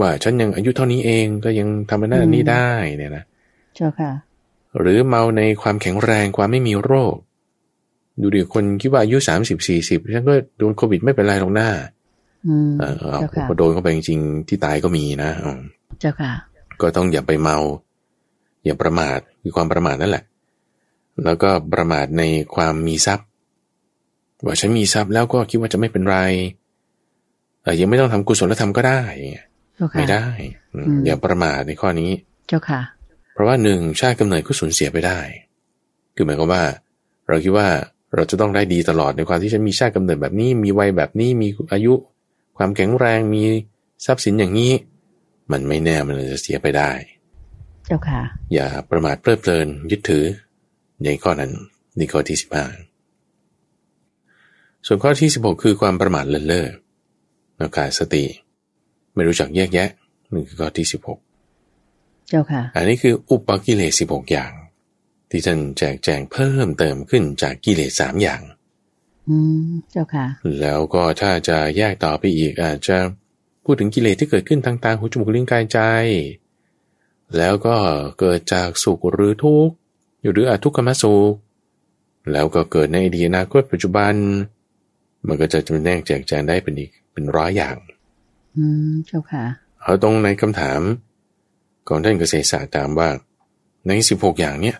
[0.00, 3.24] ว่าฉันยังอายุเท่านี้เองก็ยังทำหน้านี้ได้เนี่ยนะ
[3.76, 4.12] เจ้าค่ะ
[4.78, 7.14] หรือเมาในความแข็งแรงความไม่มีโรค
[8.20, 11.70] ดูดิคนคิดว่าอายุสามสิบสี่สิบฉันก็โดนโควิดไม่เป็นไรหรอกหน้า
[12.80, 13.16] เออ
[13.48, 15.30] พอโดนเข้าไปจริงๆที่ตายก็มีนะ
[16.00, 16.32] เจ้าค่ะ
[16.80, 17.58] ก็ต้องอย่าไปเมา
[18.64, 20.24] อย่าประมาทคือความประมาทนั่นแหละ
[21.24, 22.22] แล้วก็ประมาทใน
[22.54, 23.26] ความมีทรัพย์
[24.44, 26.18] ว่าฉันมีทรัพย์แล้วก็คิดว่าจะไม่เป็นไร
[27.62, 29.02] เออยังไม่ต้องทำกุศลธรรมก็ได้
[29.98, 30.26] ไม่ได้
[31.06, 32.10] อย่าประมาทในข้อนี้
[32.48, 32.80] เจ้าค่ะ
[33.32, 35.18] เพราะว่าหนึ่งชาติกำเนิดก็สูญเสียไปได้
[36.14, 36.64] คือหมายความว่า
[37.28, 37.68] เราคิดว่า
[38.14, 41.94] เราจะต้องได้ดีตลอดในความที่ฉันมีชาติกำเนิดแบบนี้มีวัยแบบนี้มีอายุ
[42.56, 43.42] ความแข็งแรงมี
[44.04, 44.72] ทรัพย์สินอย่างนี้
[45.52, 46.90] มันไม่แน่มันจะเสียไปได้
[47.86, 48.20] เจ้าค่ะ
[48.54, 50.24] อย่าประมาทเพลิดเพลินยึดถือ
[51.04, 51.52] ในข้อนั้น
[51.96, 52.64] ในข้อที่สิบห้า
[54.86, 56.66] ส่วนข้อที่สิบหกคือความประมาทเลินเล่อ
[57.58, 58.24] นักการสติ
[59.14, 59.90] ไม่รู้จักแยกแยะ
[60.32, 61.18] นี่คือข้อที่สิบหก
[62.28, 64.52] เจ้าค่ะ อันนี้คืออุปกิเลสสิบหกอย่าง
[65.30, 68.42] ที่ท่านแจกแจงเพิ่มเติมขึ้นจากกิเลสสามอย่าง
[69.28, 69.36] อื
[69.68, 70.26] มเจ้าค่ะ
[70.60, 72.96] แล้วก็ถ้าจะแยกต่อไปอีกอาจจะ
[73.64, 75.78] พูดถึงกิเลสที่เกิดขึ้นทางตาหูจมูกลิ้นกายใจ
[77.36, 77.76] แล้วก็
[78.18, 79.74] เกิดจากสุขหรือทุกข์
[80.32, 81.34] หรืออทุกขมสุข
[82.32, 84.14] แล้วก็เกิดในอดีตอนาคตปัจจุบัน
[85.26, 87.76] มันก็จะจำแนกแจกแจงได้เป็นอีกเป็นร้อยอย่าง
[88.56, 89.44] อืมเจ้าค่ะ
[89.82, 90.80] เอาตรงในคำถาม
[91.88, 93.08] ของท่านเกษตรศาสตร์ตามว่า
[93.86, 94.76] ในสิบหกอย่างเนี้ย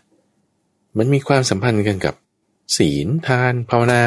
[0.99, 2.15] มันมีความสัมพันธ์กันกับ
[2.77, 4.03] ศีลทาน ภาวนา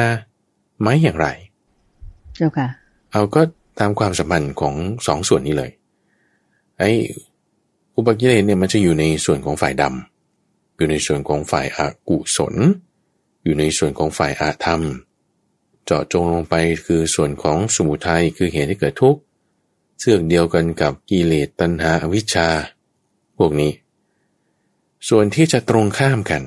[0.80, 1.28] ไหมอย่างไร
[2.36, 2.68] เจ้าค่ะ
[3.12, 3.40] เอาก็
[3.80, 4.74] ตามความสัมพันธ์ของ
[5.06, 5.70] สองส่วนนี้เลย
[6.78, 6.90] ไอ้
[7.96, 10.11] อุปกิเลสเนี่ยมันจะอยู่ในส่วนของฝ่ายดำ
[10.82, 12.54] อยู่ในส่วนของฝ่ายอากุศล
[13.44, 14.82] อยู่ในส่วนของฝ่ายอาธรรม
[15.84, 16.54] เจาะจงลงไป
[16.86, 19.20] คือส่วนของสมุทัยคือเหตุที่เกิดทุกข์
[19.98, 22.48] เสื่องเดียวกันกับกิเลสตัณหาอวิชชา
[23.36, 23.72] พวกนี้
[25.08, 26.42] ส่วนที่จะตรงข้ามกัน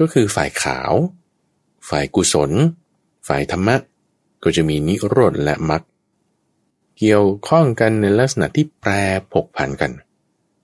[0.00, 0.92] ก็คือฝ่ายขาว
[1.88, 2.50] ฝ่ายกุศล
[3.28, 3.76] ฝ่ายธรรมะ
[4.42, 5.82] ก็จะมีนิโรธและมรรค
[6.98, 8.92] เกี่ยวข้องกันในลักษณะที่แปร
[9.32, 9.92] ผกผันกัน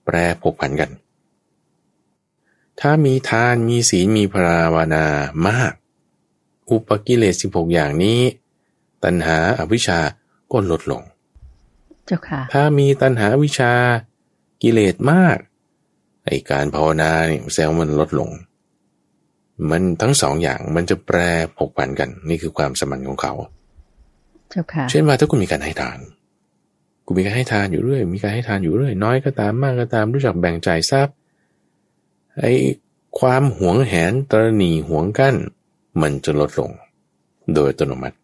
[0.05, 0.91] แปรผกผันกัน
[2.81, 5.07] ถ้ามีทานมีศีลมีภราวานา
[5.47, 5.73] มาก
[6.71, 8.21] อุปกิเลสสิบหกอย่างนี้
[9.05, 9.99] ตัณหาอวิชชา
[10.53, 11.03] ก็ลดลง
[12.07, 13.73] เจ้าค่ะ ถ้ามีตัณหาวิชา
[14.63, 15.37] กิเลสมาก
[16.25, 18.31] ไอการภาวนาเนี่ยแซวมันลดลง
[19.71, 21.19] มันทั้งสองอย่างมันจะแปร
[21.57, 23.35] ผกผันกัน นี่คือความสมันของเขา
[24.51, 25.99] เจ้าค่ะ เช่นว่าถ้าคุณมีการให้ทาน
[27.07, 31.15] กูมีการให้ทานอยู่เรื่อย มีการให้ทานอยู่เรื่อย น้อยก็ตามมากก็ตามรู้จักแบ่งจ่ายทรัพย์
[32.41, 32.53] ไอ้
[33.19, 35.35] ความหวงแหนตรณีหวงกั้น
[36.03, 36.71] มันจะลดลง
[37.55, 38.17] โดยอัตโนมัติ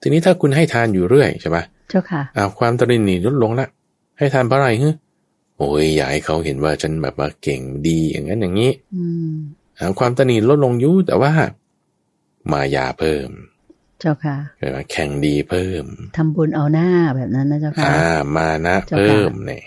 [0.00, 3.66] ทีนี้ถ้าคุณให้ทานอยู่เรื่อยใช่ปะเจ้าค่ะอ้าวความตรณีลดลงละ
[4.18, 4.88] ให้ทานเพราะอะไรฮึ
[5.58, 9.34] โอ้ยอยากให้เขาเห็นว่าฉันแบบว่าเก่งดีอย่างนั้นอย่างนี้อืม
[9.78, 11.32] อ้าวความตรณีลดลงยุ่แต่ว่า
[12.52, 13.30] มายาเพิ่ม
[14.04, 15.84] จ้าค่ะเกิดมาแข่งดีเพิ่ม
[16.16, 18.00] ทำบุญเอาหน้าแบบนั้นนะเจ้าค่ะอ่า
[18.36, 19.62] มานะเพิ่มเนี่ย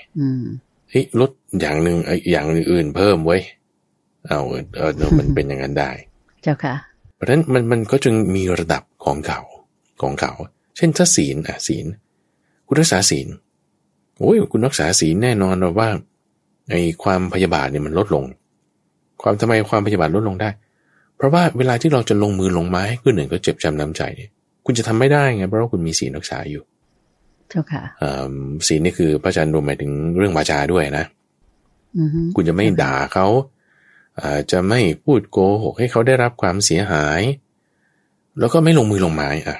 [0.90, 3.38] เฮ้ยลดอย่างหนึ่งไอ้อย่างอื่นเพิ่มไว้
[4.28, 4.40] เอา
[4.78, 5.92] เออมันเป็นอย่างนั้นได้
[6.44, 6.76] เจ้าค่ะ
[7.16, 9.40] เพราะฉะนั้นมันมันก็จึงมีระดับของเขา
[10.02, 10.32] ของเขา
[10.78, 11.86] เช่นถ้าศีลอะศีล
[12.68, 13.28] คุณรักษาศีล
[14.20, 15.90] โอ้ยคุณรักษาศีลแน่นอนว่า
[16.70, 18.26] ไอ้ความพยาบาทเนี่ยมันลดลง
[19.22, 20.50] ความทำไมความพยาบาทลดลงได้
[21.16, 24.30] เพราะว่าเวลาที่เราจะลงมือลงไม้ให้คนหนึ่งก็เจ็บจำน้ำใจเนี่ย
[24.66, 26.64] คุณจะทำไม่ได้ไงเพราะว่าคุณมีศีลรักษาอยู่
[27.50, 27.84] เจ้าค่ะ
[28.68, 31.06] ศีลนี่คือพระอาจารย์รวมหมายถึงเรื่องวาจาด้วยนะ
[32.36, 33.28] คุณจะไม่ด่าเขา
[34.52, 37.22] จะไม่พูดโกหกให้เขาได้รับความเสียหาย
[38.40, 39.58] แล้วก็ไม่ลงมือลงไม้อะ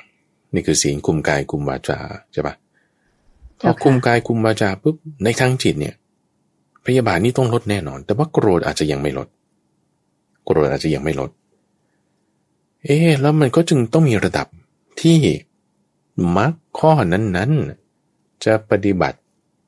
[0.54, 2.00] นี่คือศีลคุมกายคุมวาจา
[2.34, 2.56] ใช่ปะ
[3.60, 5.96] พอคุมกายคุมวาจาปุ๊บในทางจิตเนี่ย
[6.86, 9.28] พยาบาทนี่ต้องลดแน่นอน แต่ว่าโกรธอาจจะยังไม่ลด
[10.46, 11.30] โกรธอาจจะยังไม่ลด
[12.84, 14.48] เอ๊แล้วมันก็จึงต้องมีระดับ
[15.02, 15.18] ที่
[16.36, 19.18] มรรคข้อนั้นๆ จะปฏิบัติ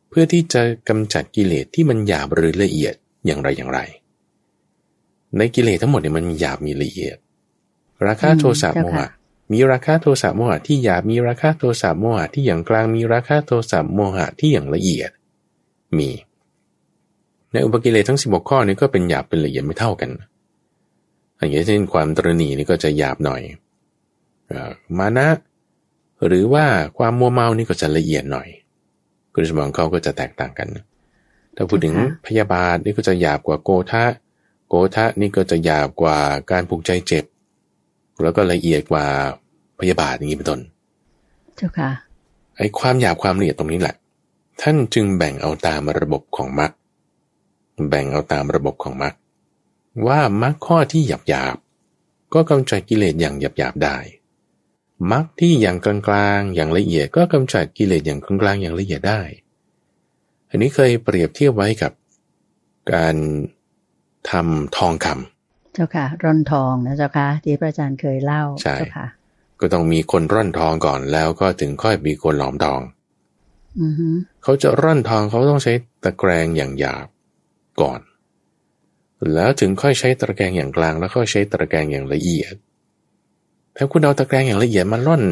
[0.09, 2.93] เพื่อที่จะกำจัดกิเลสที่มันหยาบหรือละเอียด
[3.25, 3.79] อย่างไรอย่างไร
[5.37, 7.17] ในกิเลสทั้งหมดเนี่ยมันมีหยาบมีละเอียด
[8.07, 9.07] ราคาโทสะโมหะ
[9.51, 15.11] มีราคาโทสะโมหะที่หยาบมีราคาโทสะโมหะที่อย่างกลางมีราคาโทสะโมหะที่อย่างละเอียด
[15.97, 16.09] มี
[17.51, 20.09] ในอุปกิเลสทั้งสิบกข้อนี้ก็เป็นหยาบเป็นละเอียดไม่เท่ากัน
[21.37, 23.41] อย่างเช่นความตรณีนี่ก็จะหยาบหน่อย
[24.97, 25.27] มานะ
[26.27, 26.65] หรือว่า
[26.97, 28.47] ความมัวเมานี่ก็จะละเอียดหน่อย
[29.33, 30.67] คุณสมองเขาก็จะแตกต่างกัน
[31.55, 34.03] ถ้าพูดถึงพยาบาทนี่ก็จะหยาบกว่าโกทะ
[34.67, 36.17] โกทะนี่ก็จะหยาบกว่า
[36.51, 37.25] การผูกใจเจ็บ
[38.21, 39.05] แล้วก็ละเอียดกว่า
[39.79, 40.59] พยาบาทอย่างนี้เป็นต้น
[41.55, 41.89] เจ้าค่ะ
[42.57, 43.95] ไอ้ความหยาบความละเอียดตรงนี้แหละ
[44.61, 46.71] ท่านจึงแบ่งเอาตามระบบของมรรค
[47.89, 49.13] แบ่งเอาตามระบบของมรรค
[50.07, 51.55] ว่ามรรคข้อที่หยาบหยาบ
[52.33, 53.97] ก็กำจัดกิเลสอย่างหยาบหยาบได้
[55.11, 59.21] มรรคที่อย่างกลางๆ อย่างละเอียดก็กำจัดกิเลสอย่างกลางๆ อย่างละเอียดได้
[60.49, 61.91] อันนี้เคยเปรียบเทียบไว้กับ
[62.93, 63.15] การ
[64.31, 69.07] ทำทองคำเจ้าค่ะ ร่อนทองนะเจ้าค่ะที่พระอาจารย์เคยเล่าใช่ค่ะ
[69.59, 72.81] ก็ต้องมีคนร่อนทองก่อนแล้วก็ถึงค่อยมีคนหลอมทอง
[74.43, 77.07] เขาจะร่อนทองเขาต้องใช้ตะแกรงอย่างหยาบ
[77.81, 77.99] ก่อน
[79.33, 82.55] แล้วถึงค่อยใช้ตะแกรงอย่างกลางแล้วค่อยใช้ตะแกรงอย่างละเอียด
[83.81, 85.23] ถ้าคุณเอาตะแกรงอย่างละเอียดมาร่อน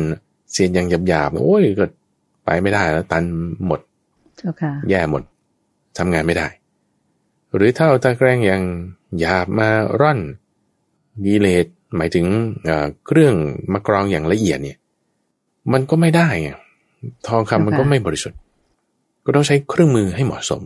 [0.52, 1.86] เสียนอย่างหยาบๆโอ้ยก็
[2.46, 3.24] ไปไม่ได้แล้วตัน
[3.66, 3.80] หมด
[4.90, 5.24] แย่หมด
[5.98, 6.48] ทำงานไม่ได้
[7.56, 8.64] หรือถ้าเอาตะแกรงอย่าง
[9.20, 10.20] หยาบมาร่อน
[11.26, 12.26] กิเลสหมายถึง
[13.08, 13.36] เครื่อง
[13.74, 14.78] มากรองอย่างละเอียดเนี่ย
[15.74, 16.50] มันก็ไม่ได้ไง
[17.28, 18.40] ทองคำมันก็ไม่บริสุทธิ์
[19.26, 20.62] ก็ต้องใช้เครื่องมือให้เหมาะสม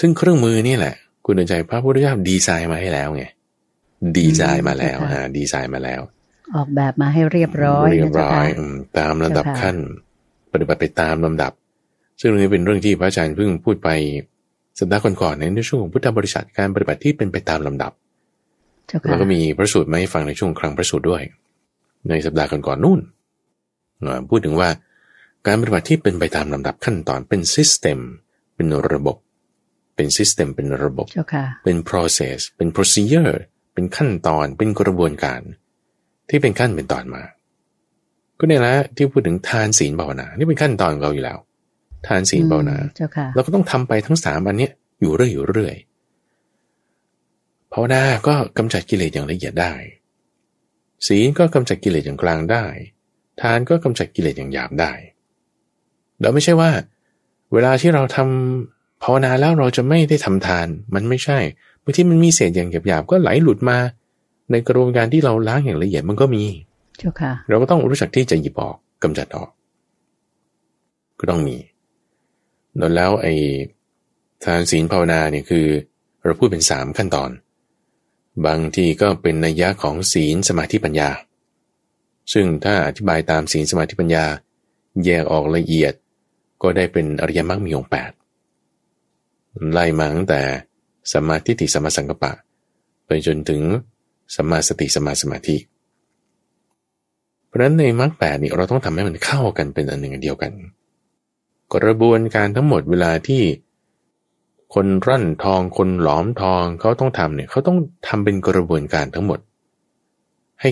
[0.00, 3.24] ซึ่งเครื่องมือนี่แหละ คุณใจพระพุทธเจ้าดีไซน์มาให้แล้วไง
[4.16, 6.00] ดีไซน์มาแล้วฮะดีไซน์มาแล้ว
[6.54, 8.46] ออกแบบมาให้เรียบร้อยเรียบร้อย
[8.98, 9.76] ตามระดับขั้น
[10.52, 11.52] ปฏิบัติไปตามลำดับ
[12.20, 13.88] ซึ่งเรื่องนี้เป็นเรื่องที่พระอาจารย์เพิ่งพูดไป
[14.78, 17.92] สัปดาห์ก่อนๆในช่วงของพุทธบริษัทการปฏิบัติที่เป็นไปตามลำดับ
[19.08, 21.22] แล้วก็มีพระสูตรมาให้ฟังในช่วงคลังพระสูตรด้วย
[22.08, 23.00] ในสัปดาห์ก่อนๆนู่น
[24.28, 24.68] พูดถึงว่า
[25.46, 27.98] การปฏิบัติที่เป็นไปตามลำดับขั้นตอนเป็น system
[28.54, 29.16] เป็นระบบ
[29.96, 31.06] เป็น system เป็นระบบ
[31.64, 33.36] เป็น process เป็น procedure
[33.74, 35.40] เป็นขั้นตอนเป็นกระบวนการ
[36.30, 37.22] ที่เป็นขั้นเป็นตอนมา
[38.38, 41.38] ก็เนี่ยแหละที่พูดถึงทานศีลภาวนา นี่เป็นขั้นตอนของเราอยู่แล้ว
[42.06, 42.76] ทานศีลภาวนา
[43.34, 44.68] เราก็ต้องทำไปทั้งสามอันนี้
[45.00, 45.76] อยู่เรื่อยอยู่เรื่อย
[47.72, 49.74] ภาวนาก็กำจัดกิเลสอย่างละเอียดได้
[51.06, 52.64] ศีลก็กำจัดกิเลสอย่างกลางได้
[53.40, 54.92] ทานก็กำจัดกิเลสอย่างหยาบได้
[56.20, 56.70] เราไม่ใช่ว่า
[57.52, 61.38] เวลาที่เราทำภาวนาแล้วเราจะไม่ได้ทำทาน มันไม่ใช่
[61.82, 63.78] บางทีมันมีเศษอย่างหยาบๆก็ไหลหลุดมา
[64.50, 66.44] ในกระบวนการที่เราล้างอย่างละเอียดมันก็มี
[66.98, 69.50] เจ้าค่ะ เราก็ต้องรู้จักที่จะหยิบออกกำจัดออก
[71.20, 71.56] ก็ต้องมี
[72.96, 73.34] แล้วไอ้
[74.44, 75.66] ทานศีลภาวนาเนี่ยคือ
[76.24, 77.30] เราพูดเป็นสามขั้นตอน
[78.46, 81.10] บางทีก็เป็นนัยยะของศีลสมาธิปัญญา
[82.32, 84.24] ซึ่งถ้าอธิบายตามศีลสมาธิปัญญา
[85.04, 85.92] แยกออกละเอียด
[86.62, 88.10] ก็ได้เป็นอริยมรรคมีองค์แปด
[89.72, 90.42] ไล่มาตั้งแต่
[91.12, 92.32] สมาธิติสมาสังกปะ
[93.06, 93.62] ไปจนถึง
[94.36, 95.56] สมาสติสมาสมาธิ
[97.46, 100.52] เพราะฉะนั้นในมรรคแปดนี่เราต้องทำให้มันเข้ากันเป็นอันหนึ่งอันเดียวกัน
[101.74, 103.42] กระบวนการทั้งหมดเวลาที่
[104.74, 109.38] คนร่อนทองคนหลอมทองเขาต้องทำเนี่ยเขาต้องทำเป็นกระบวนการทั้งหมด
[110.60, 110.68] ให้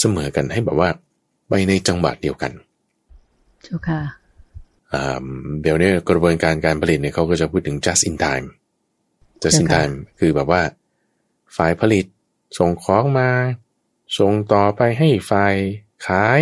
[0.00, 0.90] เสมอกันให้แบบว่า
[1.48, 2.52] ไปในจังหวะเดียวกัน
[3.64, 4.00] เจ้าค่ะ
[5.62, 8.46] เดี๋ยวนี้กระบวนการการผลิตเนี่ยเขาก็จะพูดถึง just in time
[9.42, 10.62] just in time คือแบบว่า
[11.56, 12.04] ฝ่ายผลิต
[12.58, 13.30] ส่งของมา
[14.18, 15.54] ส่งต่อไปให้ฝ่าย
[16.06, 16.40] ขาย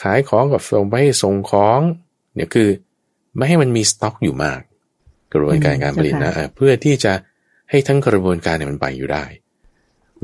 [0.00, 1.80] ขายของกับส่งไปให้ส่งของ
[2.34, 2.68] เนี่ยคือ
[3.36, 4.60] ไม่ให้มันมีสต็อกอยู่มาก
[5.32, 7.12] กระบวนการการผลิตนะเพื่อที่จะ
[7.70, 9.24] ให้ทั้งกระบวนการเนี่ยมันไปอยู่ได้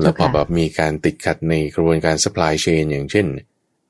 [0.01, 3.25] แล้วพอแบบมีการติดขัดในกระบวนการ supply chain อย่างเช่น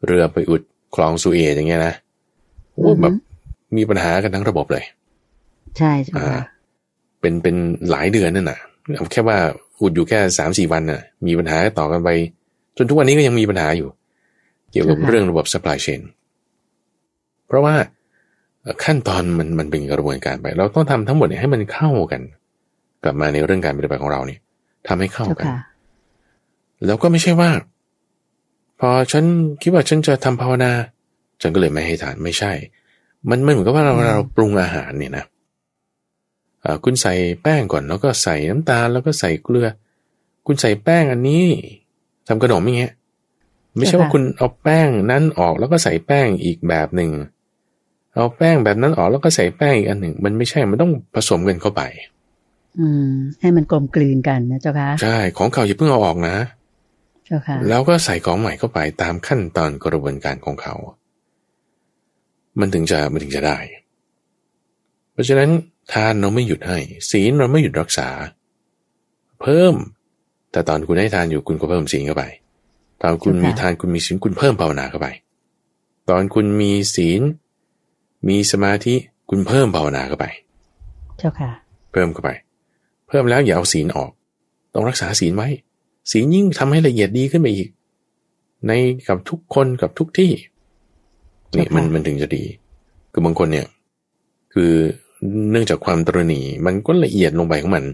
[0.05, 0.61] เรือไปอุด
[0.95, 1.95] คลองสุเอตอย่างเงี้ยนะ
[2.73, 3.13] โอ้แบบ
[3.77, 4.85] มีปัญหากันทั้งระบบเลย
[5.77, 6.13] ใช่ใช่
[7.19, 7.55] เป็นเป็น
[7.89, 8.59] หลายเดือนนั่นน่ะ
[9.11, 9.37] แค่ว่า
[9.81, 12.09] อุดอยู่แค่สามสี่วันน่ะ มีปัญหาต่อกันไป
[12.77, 13.89] จนทุกวันนี้ก็ยังมีปัญหาอยู่
[14.71, 16.01] เกี่ยวกับเรื่องระบบ supply chain
[17.47, 17.75] เพราะว่า
[18.83, 22.21] ขั้นตอนมันมันเป็นกระบวนการไป เราต้องทำทั้งหมดเนี่ยให้มันเข้ากัน
[23.03, 24.39] กลับมาในเรื่องการปฏิบัติของเราเนี่ย
[24.87, 25.47] ทำให้เข้ากัน
[26.85, 27.51] แล้วก็ไม่ใช่ว่า
[28.79, 29.23] พอฉัน
[29.61, 30.71] คิดว่าฉันจะทำภาวนา
[31.41, 32.51] ฉันก็เลยไม่ให้ทานไม่ใช่
[33.29, 35.25] มันไม่เหมือนกับว่าเราเราปรุงอาหารเนี่ยนะ
[36.83, 39.67] คุณใส่แป้งก่อนแล้วก็ใส่น้ำตาลแล้วก็ใส่เกลือ
[40.45, 41.45] คุณใส่แป้งอันนี้
[42.27, 42.93] ทำขนมอย่างเงี้ย
[43.77, 47.11] ไม่ใช่ว่าคุณเอาแป้งนั้นออกแล้วก็ใส่แป้งอีกแบบหนึ่ง
[48.15, 51.81] เอาแป้งแบบนั้นออกแล้วก็ใส่แป้งอีกอันหนึ่ง มันไม่ใช่มันต้องผสมกันเข้าไป
[52.79, 56.35] อืม ให้มันกลมกลืนกันนะเจ้าค่ะใช่ของเก่าอย่าเพิ่งเอาออกนะ
[57.25, 60.75] เจ้าค่ะแล้วก็ใส่ของใหม่เข้าไปตามขั้นตอนกระบวนการของเขา
[62.59, 63.57] มันถึงจะมันถึงจะได้
[65.13, 65.49] เพราะฉะนั้น
[65.93, 66.77] ทานเราไม่หยุดให้
[67.11, 68.09] ศีลเราไม่หยุดรักษา
[69.41, 69.75] เพิ่ม
[70.51, 72.23] แต่ตอนคุณให้ทานอยู่คุณก็เพิ่มศีลเข้าไป
[73.03, 75.07] ตอนคุณมีทานคุณมีศีลคุณเพิ่มภาวนาเข้าไป
[76.09, 77.21] ตอนคุณมีศีล
[78.27, 78.95] มีสมาธิ
[79.29, 80.25] คุณเพิ่มภาวนาเข้าไป
[81.17, 81.51] เจ้าค่ะ
[81.91, 82.29] เพิ่มเข้าไป
[83.07, 84.11] เพิ่มแล้วอย่าเอาศีลออก
[84.73, 85.49] ต้องรักษาศีลไว้
[86.11, 87.69] ศีลยิ่งทำให้ละเอียดดีขึ้นไปอีก
[88.67, 88.71] ใน
[89.07, 90.31] กับทุกคนกับทุกที่
[91.55, 92.43] นี่มันมันถึงจะดี
[93.11, 93.67] คือบางคนเนี่ย
[94.53, 94.73] คือ
[95.51, 97.85] เนื่องจากความตรณีมันก็ละเอียดลงไปของมัน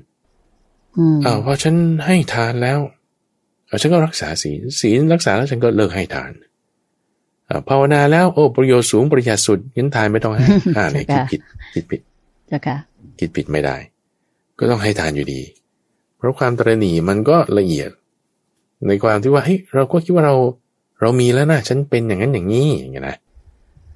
[1.26, 2.80] อ้าวพอฉันให้ทานแล้ว
[3.82, 6.32] ฉันก็รักษาศีลศีลรักษาแล้วฉันก็เลิกให้ทาน
[7.70, 10.46] ภาวนาแล้วโอ้ประโยชน์สูงประหยัดสุดยันทานไม่ต้องให้
[10.78, 11.42] อ่าเนี่ยคิดผิด
[11.74, 12.02] คิดผิด
[12.52, 12.78] จ้ะค่ะ
[13.20, 13.76] คิดผิดไม่ได้
[14.60, 15.42] ก็ต้องให้ทานอยู่ดี
[16.18, 17.90] เพราะความตระหนี่มันก็ละเอียด
[18.88, 20.36] ในความที่ว่าเฮ้ยเราก็คิดว่าเรา
[21.02, 23.16] เรามีแล้วนะฉันเป็นอย่างนั้นอย่างนี้อย่างเงี้ยนะ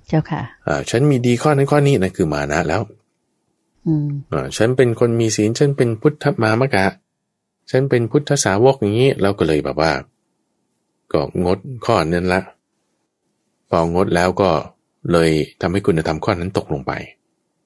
[0.08, 3.00] เจ้าค่ะอ่าฉันมีดีข้อนั้นข้อนี้นั่นคือมานะแล้วอืมอ่า
[4.58, 6.86] ฉันเป็นคนมีศีล ฉันเป็นพุทธมามะกะ
[7.72, 9.92] ฉันเป็นพุทธสาวกอย่างนี้เราก็เลยแบบว่า
[11.14, 12.42] ก็งดข้อนั้นละ
[13.70, 14.50] พองดแล้วก็
[15.12, 16.92] เลยทำให้คุณธรรมข้อนั้นตกลงไป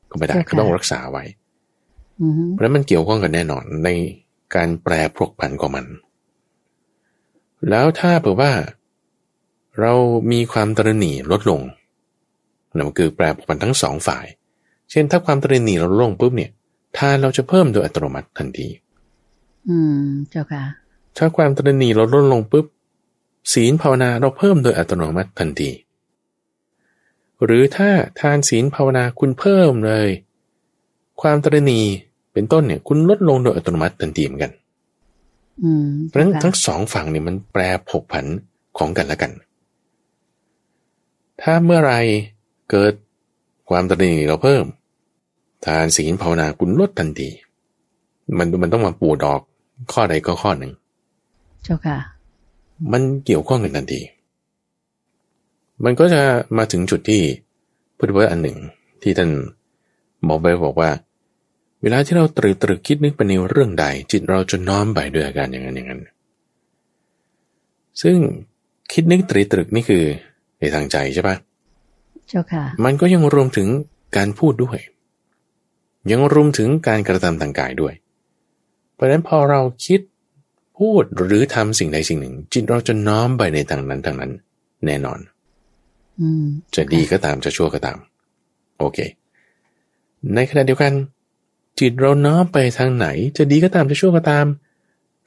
[0.09, 1.23] ก็ไม่ได้ก็ต้องรักษาไว้
[2.51, 3.89] เพราะนั้นมันเกี่ยวข้องกันแน่นอนใน
[4.55, 5.85] การแปรพกผันของมัน
[7.69, 8.51] แล้วถ้าเผื่อว่า
[9.79, 9.93] เรา
[10.31, 11.61] มีความตรณีลดลง
[12.75, 14.25] นั่นคือแปรผกผันทั้งสองฝ่าย
[14.91, 16.51] เช่นถ้าความตรณีเราลงปุ๊บเนี่ย
[16.97, 18.67] ทานเราจะเพิ่มโดยอัตโนมัติทันที
[19.69, 20.63] อืม เจ้าค่ะ
[21.17, 22.65] ถ้าความตรณีเราลดลงปุ๊บ
[23.53, 25.69] ศีลภาวนาเราเพิ่มโดยอัตโนมัติทันที
[27.45, 30.09] หรือถ้าทานศีลภาวนาคุณเพิ่มเลย
[31.21, 31.79] ความตรณี
[32.33, 34.53] เป็นต้นเนี่ย คุณลดลงโดยอัตโนมัติทันทีเหมือนกัน
[36.07, 38.25] เพราะฉะนั้นทั้งสองฝั่งเนี่ยมันแปรผกผัน
[38.77, 39.31] ของกันและกัน
[41.41, 41.93] ถ้าเมื่อไร
[42.71, 42.93] เกิด
[43.69, 44.65] ความตระหนี่เราเพิ่ม
[45.65, 47.29] ทานศีลภาวนาคุณลดทันที
[48.37, 49.41] มันมันต้องมาปูดอก
[49.91, 50.71] ข้อใดก็ข้อหนึ่ง
[51.63, 51.97] เจ้าค่ะ
[52.91, 54.01] มันเกี่ยวข้องกันทันที
[55.83, 56.21] มันก็จะ
[56.57, 57.21] มาถึงจุดที่
[57.97, 58.57] พุทธวจนะอันหนึ่ง
[59.01, 59.29] ที่ท่าน
[60.27, 60.89] บอกไปบอกว่า
[61.81, 66.01] เวลาที่เราตรึกตรึกคิดนึกไปในเรื่องใด จิตเราจะน้อมไปด้วยอาการอย่างนั้นอย่างนั้น
[68.01, 68.17] ซึ่ง
[68.91, 70.03] คิดนึกตรึกตรึกนี่คือ
[70.59, 71.35] ในทางใจใช่ปะ
[72.29, 73.67] เจ้าค่ะ มันก็ยังรวมถึง
[74.17, 74.79] การพูดด้วย
[76.11, 77.93] ยังรวมถึงการกระทำทางกายด้วย
[78.93, 79.99] เพราะฉะนั้นพอเราคิด
[80.77, 84.31] พูดหรือทำสิ่งใดสิ่งหนึ่ง จิตเราจะน้อมไปในทางนั้นทางนั้น
[84.85, 85.19] แน่นอน
[86.19, 87.97] อืมจะดีก็ตามจะชั่วก็ตาม
[88.79, 88.97] โอเค
[90.35, 90.93] ในขณะเดียวกัน
[91.79, 93.07] จิตเราน้อมไปทางไหน
[93.37, 94.45] จะดีก็ตามจะชั่วก็ตาม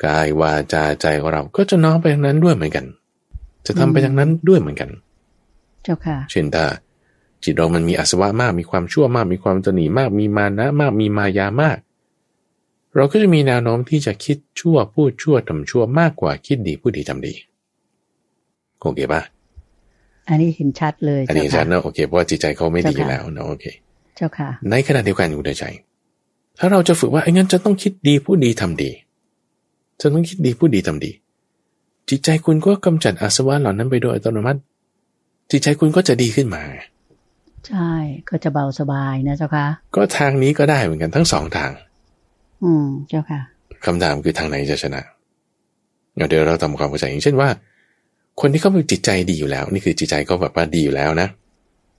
[0.04, 2.86] กายวาจาใจของเราก็จะน้อมไปทางนั้นด้วยเหมือนกัน
[3.66, 4.90] จะทำไปทางนั้นด้วยเหมือนกัน
[5.82, 6.64] เจ้าค่ะ เช่นถ้า
[7.44, 11.78] จิตเรามันมีอาสวะมาก มีความชั่วมาก มีความตนีมาก มีมานะมาก มีมายามาก
[12.94, 17.34] เราก็จะมีแนวโน้มที่จะคิดชั่วพูดชั่วทำชั่วมากกว่าคิดดีพูดดีทำดี
[18.80, 19.22] โอเคปะ
[20.28, 23.64] อันนี้เห็นชัดเลยอันนี้ชัดเนอะโอเคเพราะว่าจิตใจเขาไม่ดีแล้วเนอะโอเค
[24.16, 25.64] เจ้าค่ะ ในขณะเดียวกันคุณใจ
[26.58, 28.90] ถ้าเราจะฝึกว่าไอ้งั้นจะต้องคิดดีพูดดีทำดี
[30.00, 31.10] จะต้องคิดดีพูดดีทำดี
[32.08, 34.60] จิตใจคุณก็กำจัดอาสวะเหล่านั้นไปโดยอัตโนมัติ
[35.50, 36.62] จิตใจคุณก็จะดีขึ้นมา
[37.68, 37.92] ใช่
[38.28, 41.70] ก็จะเบาสบายนะเจ้าค่ะ ก็ทางนี้ก็ได้เหมือนกันทั้งสองทาง
[42.64, 43.40] อืมเจ้าค่ะ
[43.84, 45.02] คำถามคือทางไหนจะชนะ
[46.16, 47.48] เดี๋ยวเราทำความเข้าใจอย่างเช่นว่า
[48.40, 51.28] คนที่เขามีจิตใจดีอยู่แล้ว นี่คือจิตใจเขาแบบว่าดีอยู่แล้วนะ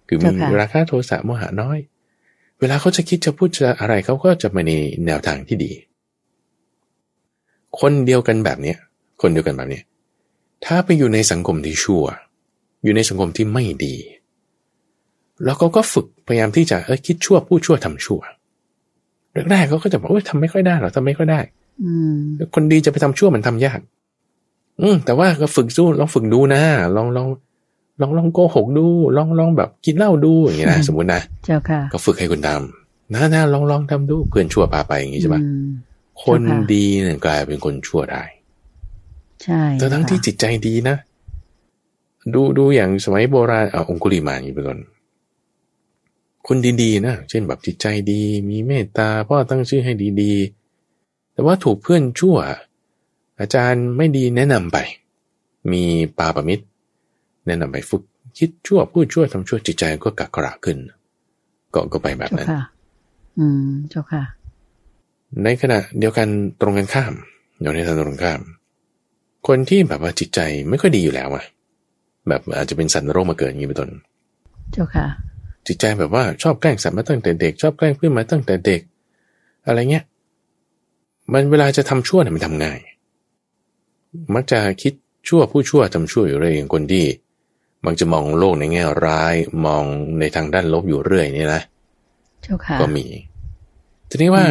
[0.08, 1.80] คือมีราคะโทสะโมหะน้อย
[2.60, 4.72] เวลาเขาจะคิดจะพูดจะอะไรเขาก็จะมาใน
[5.06, 5.72] แนวทางที่ดี
[7.80, 8.78] คนเดียวกันแบบเนี้ย
[9.22, 9.84] คนเดียวกันแบบเนี้ย
[10.66, 12.06] ถ้าไปอยู่ในสังคมที่ชั่ว
[12.84, 13.96] อยู่ในสังคมที่ไม่ดี
[15.44, 18.22] แล้วเขาก็ฝึกพยายามที่จะเออคิดชั่วพูดชั่วทำชั่ว
[19.52, 21.40] แรกๆเขาก็จะบอกว่าทำไม่ค่อยได้หรอทำไม่ค่อยได้
[21.84, 22.18] อืม
[22.56, 23.80] คนดีจะไปทำชั่วมันทำยาก
[24.82, 26.62] อืมแต่ว่าก็ฝึกสู้ลองฝึกดูนะ
[26.96, 27.28] ลองลอง
[28.02, 28.86] ลองลองโกหกดู
[29.18, 35.42] ลองลองแบบกินเหล้าดูอย่างเงี้ยนะสมมตินะเจ้าค่ะ ก็ฝึกให้คุณทำนะนะลองลองทำดูเพื่อนชั่วพาไปอย่างงี้ใช่ปะ
[36.24, 36.42] คน
[36.74, 38.24] ดีเนี่ยกลายเป็นคนชั่วได้
[39.44, 40.96] ใช่แต่ทั้งที่จิตใจดีนะ
[42.34, 44.80] ดูดูอย่างสมัยโบราณเอาองคุลิมาอย่างนี้เป็นต้น
[46.52, 52.38] คนดีๆนะ เช่นแบบจิตใจดี มีเมตตาพ่อตั้งชื่อให้ดีๆ แต่ว่าถูกเพื่อนชั่ว
[53.40, 54.78] อาจารย์ไม่ดีแนะนำไป
[55.72, 55.84] มี
[56.18, 56.66] ปาปมิตร
[57.48, 58.04] แนะนำไปฝึก
[58.38, 60.78] คิดชั่วพูดชั่วทำชั่วจิตใจก็กักกระขึ้น
[61.74, 62.48] ก็ก็ไปแบบนั้น
[63.40, 64.24] อืมเจ้าค่ะ
[65.44, 66.28] ในขณะเดียวกัน
[66.62, 67.14] ตรงกันข้าม
[67.62, 68.42] อยู่ในทางตรงข้าม
[69.48, 71.46] คนที่แบบว่าจิตใจไม่ค่อยดีอยู่แล้วอะ
[72.30, 73.90] แบบอาจจะเป็นสันโรคมาเกิดอย่างนี้เป็นต้น
[74.74, 75.08] เจ้าค่ะ
[75.68, 78.82] จิตใจแบบว่าชอบแกล้งสัตว์มาตั้งแต่เด็ก ชอบแกล้งเพื่อนมาตั้งแต่เด็ก
[79.68, 80.06] อะไรเงี้ย
[81.34, 82.80] มันเวลาจะทำชั่วเนี่ยมันทำง่าย
[84.34, 84.94] มักจะคิด
[85.28, 87.06] ชั่วผู้ชั่วทำชั่วอยู่เรื่อยอย่างคนที่
[87.86, 89.36] มักจะมองโลกในแง่ร้าย
[89.66, 89.84] มอง
[90.20, 91.62] ในทางด้านลบอยู่เรื่อยนี่นะ
[92.82, 93.06] ก็มี
[94.10, 94.46] ทีนี้ว่า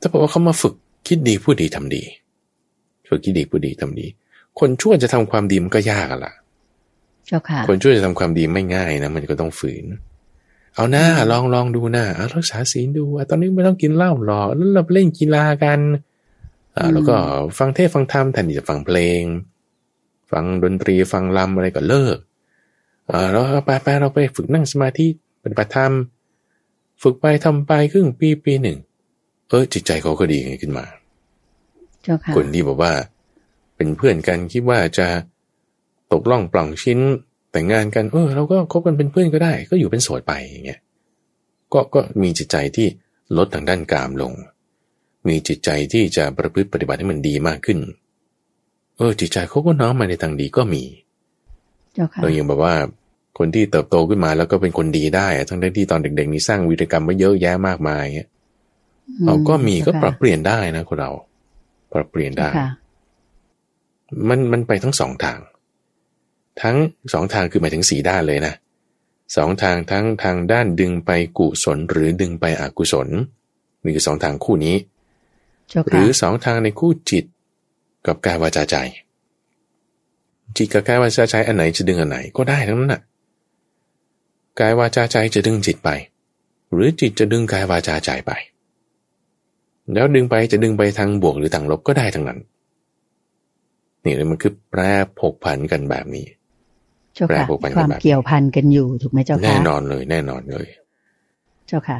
[0.00, 0.74] ถ้าบอกว่าเขามาฝึก
[1.08, 2.02] คิดดีพูดดีทำดี
[3.08, 4.06] ฝึกคิดดีพูดดีทำดี
[4.58, 6.32] คนชั่วจะทำความดีมันก็ยากอะล่ะ
[7.68, 9.84] คนช่วยจะทำความดีไม่ง่ายนะมันก็ต้องฝืน
[10.74, 15.80] เอาหน้าลองลองดูหน้าเอารักษาศีลดูตอนนี้ไม่ต้องกินเหล้าหรอกแล้วเราเล่นกีฬากัน
[16.76, 17.16] อ่าแล้วก็
[17.58, 19.22] ฟังเทศฟังธรรมแทนที่จะฟังเพลง
[20.30, 22.18] ฟังดนตรีฟังลำอะไรก็เลิก
[23.10, 25.06] อ่าแล้วไปไปเราไปฝึกนั่งสมาธิ
[25.42, 25.92] ปฏิบัติธรรม
[27.02, 28.78] ฝึกไปทำไปครึ่งปีปีหนึ่ง
[29.48, 30.84] เออจิตใจเขาก็ดีขึ้นมา
[32.36, 32.92] คนที่บอกว่า
[33.76, 35.06] เป็นเพื่อนกันคิดว่าจะ
[36.12, 36.98] ตกล่องปล่องชิ้น
[37.52, 40.80] แต่งงานกันเออเราก็คบกันเป็นเพื่อนก็ได้ ก็อยู่เป็นโสดไปอย่างเงี้ย
[41.72, 42.86] ก็ก็มีจิตใจที่
[43.36, 44.32] ลดทางด้านกามลง
[45.28, 47.78] มีจิตใจที่จะประพฤติปฏิบัติให้มันดีมากขึ้น
[48.96, 50.84] เออ จิตใจเขาก็น้อมมาในทางดีก็มี
[52.20, 52.74] เราอย่างแบบว่า
[53.38, 58.04] คนที่เติบโตขึ้นมาแล้วก็เป็นคนดีได้ ทั้งที่ตอนเด็กๆนี้สร้างวีรกรรมไว้เยอะแยะมากมาย
[59.26, 61.10] เราก็มีก็ปรับเปลี่ยนได้นะคนเรา
[61.92, 62.48] ปรับเปลี่ยนได้
[64.28, 65.38] มันมันไปทั้งสองทาง
[66.62, 66.76] ทั้ง
[67.12, 68.54] สองทางคือหมายถึงสีด้านเลยนะ
[69.36, 73.08] สองทางทั้งทางด้านดึงไปกุศลหรือดึงไปอกุศล
[73.82, 74.76] นี่คือสองทางคู่นี้
[75.90, 77.24] หรือสองทางในคู่จิต
[78.06, 78.76] กับกายวาจาใจ
[80.56, 83.02] จิตกับกายวาจาใจอันไหนจะดึงอันไหนก็ได้ทั้งนั้นน่ะ
[84.60, 85.90] กายวาจาใจจะดึงจิตไป
[86.72, 88.32] หรือจิตจะดึงกายวาจาใจไป
[89.92, 92.38] แล้วดึงไปจะดึงไปทางบวกหรือทางลบก็ได้ทั้งนั้น
[94.04, 94.80] นี่เลยมันคือแปร
[95.18, 96.26] ผกผันกันแบบนี้
[97.28, 100.66] แปรผกผันกันแบบเกี่ยวพันกันอยู่ถูกไหมเจ้าค่ะแน่นอนเลย แน่นอนเลย
[101.68, 101.98] เจ้าค่ะ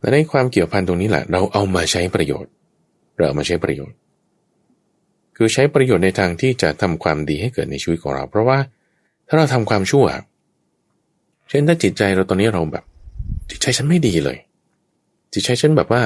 [0.00, 2.50] และในความเกี่ยวพันตรงนี้แหละ เราเอามาใช้ประโยชน์
[3.16, 3.96] เราเอามาใช้ประโยชน์
[5.36, 8.58] คือใช้ประโยชน์ในทางที่จะทำความดีให้เกิดในชีวิตของเรา เพราะว่า
[9.28, 10.04] ถ้าเราทำความชั่ว
[11.52, 12.84] ช่นถ้าจิตใจเราตอนนี้เราแบบ
[13.50, 14.38] จิตใจฉันไม่ดีเลย
[15.32, 16.02] จิตใจฉันแบบว่า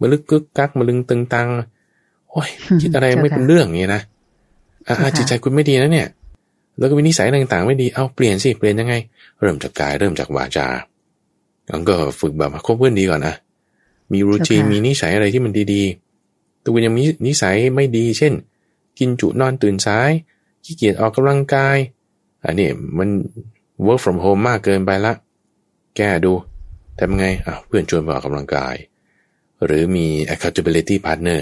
[0.00, 1.48] มาลึกกึกกักมาลึงตึงตัง
[2.30, 2.48] โอ้ย
[2.82, 4.02] คิดอะไรไม่เป็นเรื่องอย่างนี้นะ
[4.86, 6.08] อ่าจิตใจคุณไม่ดีนะเนี่ย
[6.78, 8.94] แล้วก็มีนิสัยต่างๆ ไม่ดีเอาเปลี่ยนสิเปลี่ยนยังไง
[9.40, 10.66] เริ่มจากกายเริ่มจากวาจา
[11.66, 13.34] แล้วก็ฝึกแบบคบเพื่อนดีก่อนนะ
[14.12, 18.32] มีรูทีมีนิสัยอะไรที่มันดีๆตัวยังมีนิสัยไม่ดี เช่น
[18.98, 20.10] กินจุนอนตื่นสาย
[20.64, 21.76] ขี้เกียจออกกำลังกาย
[22.44, 22.68] อันนี้
[22.98, 23.08] มัน
[23.86, 25.12] work from home มากเกินไปละ
[25.96, 26.32] แก้ดู
[26.98, 28.74] ทำไงอะเพื่อนชวนไปออกกำลังกาย
[29.64, 31.40] หรือมี accountability partner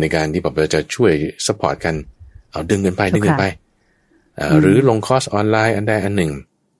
[0.00, 1.12] ในการที่แบบเราจะช่วย
[1.46, 1.94] support กัน
[2.50, 3.44] เอาดึงกันไปดึงกันไป
[4.60, 6.32] หรือลงคอร์สออนไลน์อันใดอันหนึ่ง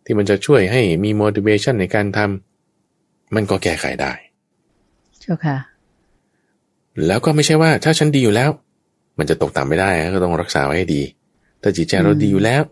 [0.04, 4.12] ที่มันจะช่วยให้มี motivation ในการทำมันก็แก้ไขได้
[5.20, 5.56] เจ้าค่ะ
[7.06, 8.50] แล้วก็ไม่ใช่ว่าถ้าฉันดีอยู่แล้ว
[9.18, 11.02] มันจะตกต่ำไม่ได้ก็ต้องรักษาไว้ให้ดี
[11.62, 12.62] ถ้าจิตใจเราดีอยู่แล้ว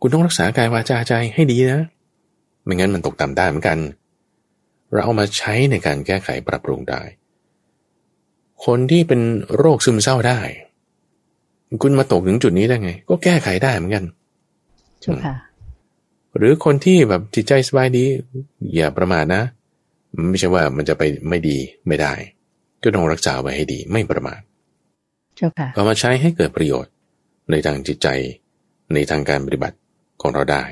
[0.00, 1.82] คุณต้องรักษากายวาจาใจให้ดีนะ
[2.64, 3.78] ไม่งั้นมันตกต่ำได้เหมือนกัน
[4.92, 7.02] เราเอามาใช้ในการแก้ไขปรับปรุงได้
[8.64, 9.20] คนที่เป็น
[9.56, 10.40] โรคซึมเศร้าได้
[11.82, 14.04] คุณมาตกถึงจุดนี้ได้ไง ก็แก้ไขได้เหมือนกัน
[15.04, 15.36] จุค่ะ
[16.36, 18.04] หรือคนที่แบบจิตใจสบายดี
[18.76, 19.42] อย่าประมาทนะ
[20.30, 21.58] ไม่ใช่ว่ามันจะไปไม่ดี
[21.88, 22.12] ไม่ได้
[22.82, 24.40] ก็ต้องรักษาไว้ให้ดีไม่ประมาท
[25.36, 26.92] เจ้าค่ะเอามาใช้ให้เกิดประโยชน์
[27.50, 28.08] ในทางจิตใจ
[28.94, 29.76] ในทางการปฏิบัติ
[30.20, 30.64] ของเราได้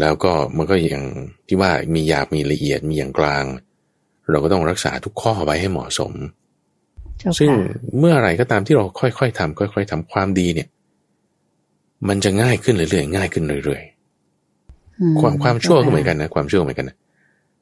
[0.00, 1.04] แล้วก็มันก็อย่าง
[1.48, 3.44] ที่ว่ามีหยาบมีละเอียดมีอย่างกลาง
[4.30, 6.12] เราก็ต้องรักษาทุกข้อไว้ให้เหมาะสม
[7.38, 7.50] ซึ่ง
[7.98, 10.68] เมื่อไรก็ตามที่เราค่อยๆทำค่อย ๆทำความดีเนี่ย
[12.08, 16.96] มันจะง่ายขึ้นเรื่อยๆง่ายขึ้นเรื่อยๆความความชั่วก็เหมือนกันนะความชั่วเหมือนกันนะ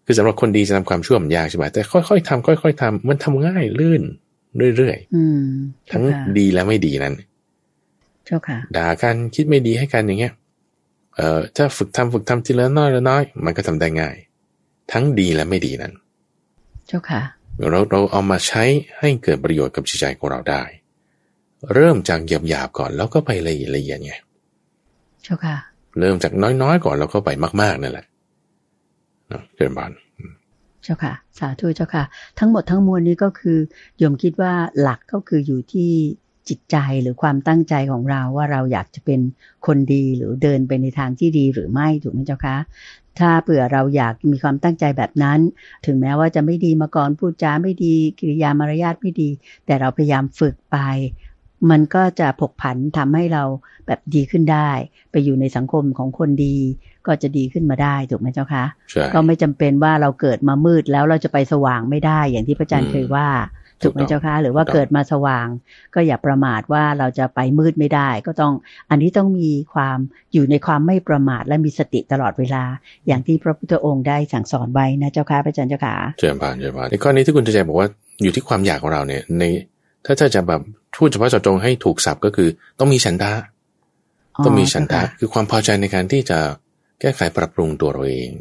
[0.05, 4.03] คือสำหรับคนดีจะทำความชั่วมันยากใช่ไหมแต่ค่อยๆทำค่อย ๆทำมันทำง่ายลื่น
[4.77, 6.03] เรื่อยๆทั้ง
[6.39, 7.15] ดีและไม่ดีนั้น
[8.27, 10.33] เจ้าค่ะด่ากันคิดไม่ดีให้กันอย่างเงี้ย
[11.17, 14.17] เอ่อถ้าฝึกทำฝึกทำทีละน้อยละน้อย มันก็ทำได้ง่าย
[14.93, 15.93] ทั้งดีและไม่ดีนั้น
[16.89, 17.21] เจ้าค่ะ
[17.71, 18.65] เราเราเอามาใช้
[18.99, 20.63] ให้เกิดประโยชน์กับจิตใจของเราได้
[21.75, 24.13] เริ่มจากหยาบหยาบก่อนแล้วก็ไปละเอียดละเอียดไง
[25.23, 25.57] เจ้าค่ะ
[25.99, 26.33] เริ่มจาก
[26.63, 27.31] น้อยๆก่อนแล้วก็ไป
[27.61, 28.07] มาก ๆนั่นแหละ
[29.57, 29.93] เจริญบาน
[30.83, 32.05] เจ้าค่ะ สาธุเจ้าค่ะ
[32.39, 33.59] ทั้งหมดทั้งมวลนี้ก็คือ
[33.99, 35.93] โยมคิดว่าหลักก็คืออยู่ที่
[36.49, 39.21] จิตใจหรือความตั้งใจของเราว่าเราอยากจะเป็น
[39.67, 42.57] คนดีหรือเดินไปในทางที่ดีหรือไม่ถูกไหมเจ้าคะ
[43.19, 45.41] ถ้าเผื่อเราอยากมีความตั้งใจแบบนั้น
[45.87, 49.31] ถึงแม้ว่าจะไม่ดีมาก่อนพูดจาไม่ดีกิริยามารยาทไม่ดี
[49.67, 50.77] แต่เราพยายามฝึกไป
[51.71, 53.45] มันก็จะผกผันทำให้เรา
[53.87, 54.71] แบบดีขึ้นได้
[55.11, 56.57] ไปอยู่ในสังคมของคนดี
[57.07, 58.65] ก็จะดีขึ้นมาได้ถูกไหมเจ้าคะ
[59.15, 63.29] ก็ไม่จำเป็นว่าเราเกิดมามืดแล้วเราจะไปสว่างไม่ได้อย่างที่พระอาจารย์เคยว่า
[63.83, 65.47] ถูกไหมเจ้าคะหรือว่าเกิดมาสว่าง
[65.95, 68.53] ก็อย่าประมาทว่าเราจะไปมืดไม่ได้ ก็ต้อง
[68.91, 69.99] อันนี้ต้องมีความ
[70.33, 72.65] อยู่ในความไม่ประมาทและมีสติตลอดเวลา
[73.07, 77.89] อย่างที่พระพุทธองค์ได้สั่งสอนไว้นะเจ้าค่ะพระอาจารย์เจ้าค่ะเจิญพานเจิญพานในข้อนี้ที่คุณจะใจบอกว่า
[78.23, 79.45] อยู่ที่ความอยากของเราเนี่ย ใน
[80.05, 80.61] ถ้าถ้าจะแบบ
[80.97, 82.49] พูดเฉพาะเจาะจงให้ถูกสับก็คือ
[82.79, 83.33] ต้องมีฉันทะ
[84.45, 86.39] ต้องมีฉันทะคือความพอใจในการที่จะ
[87.01, 88.33] แก้ไขปรับปรุงตัวเราเอง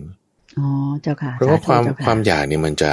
[0.58, 0.68] อ๋อ
[1.02, 2.92] เจ้าค่ะเพราะว่าความความอยากเนี่ยมันจะ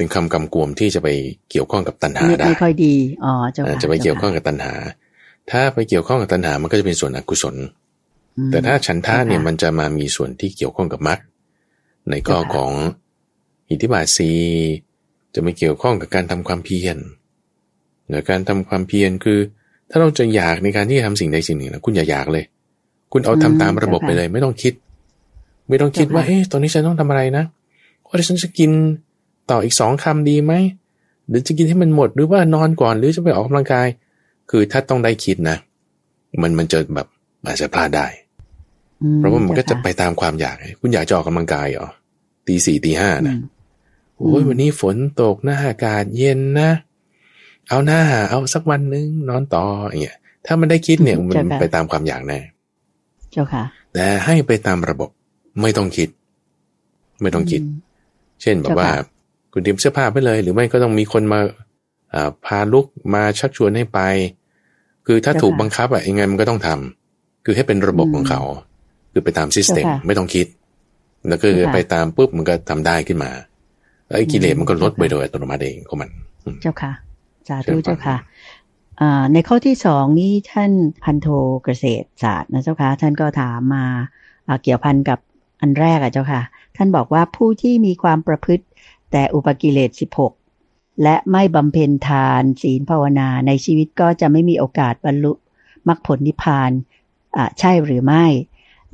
[0.00, 1.08] เป็นคำกำกวมที่จะไป
[1.50, 2.94] เกี่ยวข้องกับตัณหาได้ไม่ค่อยดี
[3.24, 4.74] อ๋อจะจะไปเกี่ยวข้องกับตัณหา
[5.50, 7.56] ถ้าไปเกี่ยวข้องกับตัณหามันก็จะเป็นส่วนอกุศล
[8.50, 11.18] แต่ถ้าฉันทะเนี่ยมันจะมามีส่วนที่เกี่ยวข้องกับมรรค
[12.10, 12.72] ในข้อของ
[13.70, 14.30] อิทธิบาทสี
[15.34, 16.96] จะไม่เกี่ยวข้องกับการทำความเพียร
[18.10, 19.38] ในการทำความเพียรคือ
[19.90, 22.44] ถ้าเราจะอยากในการที่จะทำสิ่งใดสิ่งหนึ่งนะคุณอย่าอยากเลย
[23.12, 24.72] คุณเอาทำตามระบบไปเลย ไม่ต้องคิด
[25.68, 27.44] ไม่ต้องคิดว่าเอ๊ะตอนนี้ฉันต้องทำอะไรนะ
[28.06, 28.70] ว่าฉันจะกิน
[29.50, 30.52] ต่ออีกสองคำดีไหม
[31.28, 33.86] หรือจะกินให้มันหมดหรือว่านอนก่อนหรือจะไปออกกำลังกาย
[34.50, 35.56] คือถ้าต้องได้คิดนะ
[36.42, 37.06] มันมันจะแบบ
[37.46, 38.06] อาจจะพลาดได้
[39.16, 41.88] เพราะว่ามันก็จะไปตามความอยาก คุณอยากจะออกกำลังกายเหรอ
[42.46, 43.36] ตีสี่ตีห้านะ
[44.16, 46.70] โอ้ยวันนี้ฝนตกหน้าอากาศเย็นนะ
[47.68, 52.38] เอาหน้าเอาสักวันนึงนอนต่ออย่างเงี้ยถ้ามันได้คิดเนี่ยมันไปตามความอยากแน่
[53.30, 53.62] เจ้าค่ะ
[53.92, 55.10] แต่ให้ไปตามระบบ
[55.60, 56.08] ไม่ต้องคิด
[57.22, 57.62] ไม่ต้องคิด
[58.42, 58.90] เช่นแบบว่า
[59.52, 61.40] คุณเตรียมเสื้อผ้าไปเลย หรือไม่ก็ต้องมีคนมา
[62.46, 64.00] พาลุกมาชักชวนให้ไป
[65.06, 68.40] คือถ้าถูกบังคับอะยังไงมันก็ต้องทำคือให้เป็นระบบของเขา
[69.12, 70.46] คือไปตามซิสเต็มไม่ต้องคิด
[71.28, 73.30] แล้วคือไปตามปุ๊บมันก็ทำได้ขึ้นมา
[74.16, 76.10] ไอ้กิเลสมันก็ลดไปโดยอัตโนมัติเองของมัน
[76.62, 76.92] เจ้าค่ะ
[77.48, 78.16] สาธุเจ้าค่ะ
[79.32, 80.72] ในข้อที่สองนี้ท่าน
[81.04, 81.28] พันโท
[81.64, 83.84] เกษตรศาสตร์นะเจ้าค่ะท่านก็ถามมา
[84.62, 85.18] เกี่ยวพันกับ
[85.60, 86.42] อันแรกอะเจ้าค่ะ
[86.76, 88.64] ท่านบอกว่าผู้ที่มีความประพฤติ
[89.12, 90.32] แต่อุปกิเลสสิบหก
[91.02, 95.32] และไม่บำเพ็ญทานศีลภาวนาในชีวิตก็จะไม่มีโอกาสบรรลุ
[95.88, 96.70] มรรคผลนิพพาน
[97.58, 98.24] ใช่หรือไม่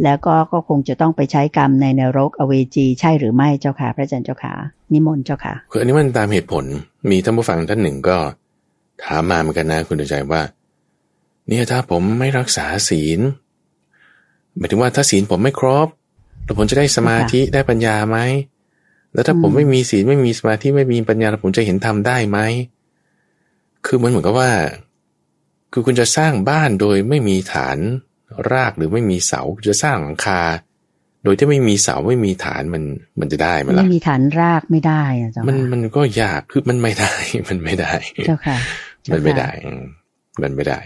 [0.03, 4.55] แล้วก็ก็คงจะต้องไปใช้กรรมในนรกอเวจีใช่หรือไม่เจ้าค่ะ พระอาจารย์เจ้าค่ะ
[4.93, 6.65] นิมนต์เจ้าค่ะคืออันนี้มันตามเหตุผล
[7.11, 8.17] มีท่านผู้ฟังท่านหนึ่งก็
[9.05, 10.43] ถามมาเหมือนกันนะคุณใจว่า
[11.49, 13.21] เนี่ยถ้าผมไม่รักษาศีล
[14.57, 15.89] หมายถึงว่าถ้าศีลผมไม่ครบ
[16.45, 18.19] แล้วผมจะได้สมาธิได้ปัญญาไหม
[19.17, 22.39] แล้วถ้าผมไม่มีศีลไม่มีสมาธิไม่มีปัญญาแล้วผมจะเห็นธรรมได้ไหม
[23.87, 24.51] คือมันเหมือนกับว่า
[25.73, 27.79] คือคุณจะสร้างบ้านโดยไม่มีฐาน
[28.53, 30.41] รากหรือไม่มีเสาจะสร้างหลังคา
[31.25, 32.83] โดยที่ไม่มีเสาไม่มีฐานมัน
[33.21, 37.13] มันจะได้ไหมล่ะไม่มีฐานรากไม่ได้อะจ้ะมันมันก็ยากคือมันไม่ได้
[37.49, 37.93] มันไม่ได้
[38.27, 38.57] เจ้าค่ะ
[39.13, 39.51] มันไม่ได้
[40.43, 40.81] มันไม่ได้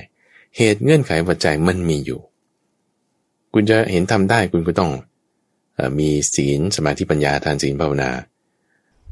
[0.56, 2.20] เหตุเงื่อนไขปัจจัยมันมีอยู่
[3.54, 4.90] คุณจะเห็นทำได้คุณก็ต้อง
[5.98, 8.10] มีศีลสมาธิปัญญาทานศีลภาวนา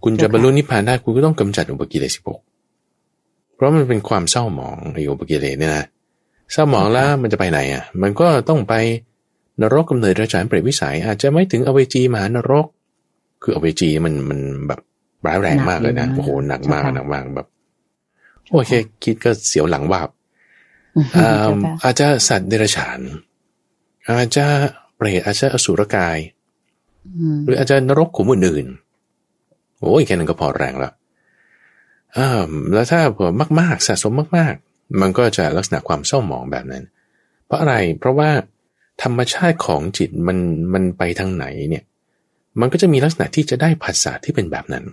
[0.04, 2.40] คุณจะบรรลุนิพพานได้คุณก็ต้องกำจัดอุปกิเลสสิบก
[3.54, 5.86] เพราะมันเป็นความเศร้าหมองไอ้อุปกิเลสเนี่ยนะ
[6.52, 8.74] เศร้าหมองแล้วมันจะไปไหนอะ มันก็ต้องไป
[9.62, 12.66] นรกกำเนิดราชานเปรตวิสัย อาจจะไม่ถึงอเวจีมหานรก
[13.42, 14.80] คืออเวจีมันมันแบบ
[15.26, 17.48] ร้ายแรงมากเลยนะโอ้โหหนักมากหนักมากแบบ
[18.50, 18.72] โอเค
[19.04, 20.08] คิดก็เสียวหลังวาบ
[21.82, 23.00] อาจจะสัตว์เดรัจฉาน
[24.06, 24.44] อาจจะ
[24.96, 26.18] เปรตอาจจะอสุรกาย
[27.46, 30.92] หรืออาจจะนรกขุมอื่นๆโอ้ยแค่นั้นก็พอแรงแล้ว
[32.16, 32.28] อ่า
[32.72, 33.30] แล้วถ้าเผื่อ
[33.60, 36.84] มาก ๆ สะสมมาก ๆ มันก็จะลักษณะความเศร้าหมองแบบนั้น
[37.46, 38.30] เพราะอะไรเพราะว่า
[39.02, 40.38] ธรรมชาติของจิตมัน
[40.72, 41.84] มันไปทางไหนเนี่ย
[42.60, 44.84] มันก็จะมีลักษณะที่จะได้ภาษาที่เป็นแบบนั้น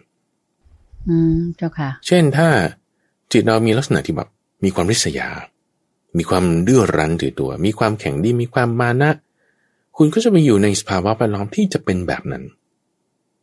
[1.10, 2.48] อืมเจ้าค่ะ เช่นถ้า
[3.32, 4.30] จิตเรามีลักษณะที่แบบ
[4.64, 5.30] มีความริษยา
[6.18, 9.12] มีความดื้อรั้นถือตัว มีความแข็งดีมีความมานะ
[9.98, 12.44] คุณก็จะไปอยู่ในสภาวะแวดล้อมที่จะเป็นแบบนั้น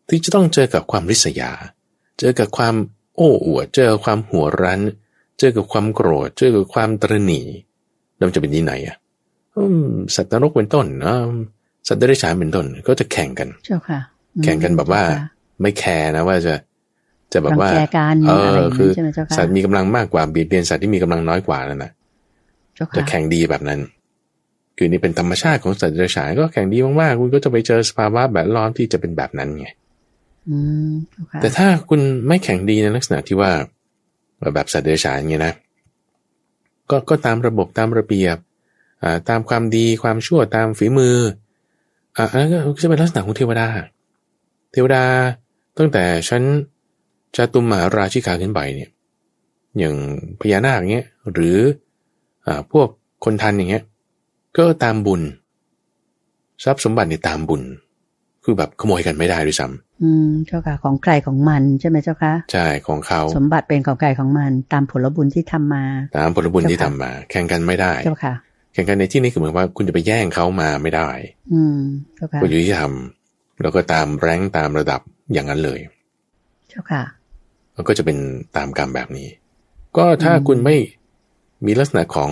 [0.08, 1.50] ที่จะต้องเจอกับความริษยา
[2.18, 2.74] เจอกับความ
[3.16, 4.80] โอ้อวด เจอความหัวรั้น
[5.38, 7.40] เจอกับความโกรธ เจอกับความตรณี
[8.18, 8.96] เราจะเป็นที่ไหนอะ
[10.14, 10.86] สัตว์นรกเป็นต้น
[11.88, 13.48] สัตว์เดรัจฉานเป็นต้นก็จะแข่งกัน
[14.44, 15.02] แข่งกันแบบว่า
[15.60, 16.54] ไม่แคร์นะว่าจะ
[17.32, 17.70] จะแบบว่า
[18.28, 18.90] เออคือ
[19.36, 21.92] สัตว์มีกำลังมากกว่าเบียดเบียนสัตว์ที่มีกำลังน้อยกว่านั่นนะ
[22.96, 23.80] จะแข่งดีแบบนั้น
[24.76, 29.66] คือนี่เป็นธรรมชาติของสัตว์เดรัจฉานก็แข่งดีมากๆคุณก็จะไปเจอสภาวะแบบล้อมที่จะเป็นแบบนั้นไง
[31.40, 33.50] แต่ถ้าคุณไม่แข่งดีในลักษณะที่ว่า
[34.54, 35.54] แบบสัตว์เดรัจฉานไงนะ
[36.90, 38.36] ก็ก็ตามระบบตามระเบียบ
[39.02, 41.16] อ่าตามความดีความชั่วตามฝีมือ
[42.16, 43.66] อ่าอันนั้นก็จะเป็นลักษณะของเทวดา
[44.72, 45.04] เทวดา
[45.78, 46.42] ตั้งแต่ชั้น
[47.36, 48.90] จตุมมหาราชิกาขึ้นไปเนี่ย
[49.78, 49.94] อย่าง
[50.40, 51.58] พญานาคเงี้ยหรือ
[52.46, 52.88] อ่าพวก
[53.24, 53.82] คนทันอย่างเงี้ย
[54.58, 55.22] ก็ตามบุญ
[56.64, 57.62] ทรัพย์สมบัติในตามบุญ
[58.44, 65.84] คือแบบขโมยกันไม่ได้ด้วยซ้ำอืมเจ้าค่ะ ของใครของมันใช่ไหมเจ้าค่ะใช่ของเขาสมบัติเป็นของใครของมัน ตามผลบุญที่ทำมา
[66.16, 68.34] ตามผลบุญที่ทำมา แข่งกันไม่ได้เจ้าค่ะ
[68.72, 71.08] แข่งกันในที่นี้คือเหมือนว่าคุณจะไปแย่งเขามาไม่ได้
[71.52, 71.78] อืม
[72.16, 72.92] เจ้าค่ะคุณยุติธรรม
[73.62, 75.00] แล้วก็ตามแรงตามระดับ
[75.32, 75.80] อย่างนั้นเลย
[76.68, 77.02] เจ้าค่ะ
[77.76, 78.18] มันก็จะเป็น
[78.56, 79.28] ตามกรรมแบบนี้
[79.96, 80.76] ก็ถ้าคุณไม่
[81.66, 82.30] มีลักษณะของ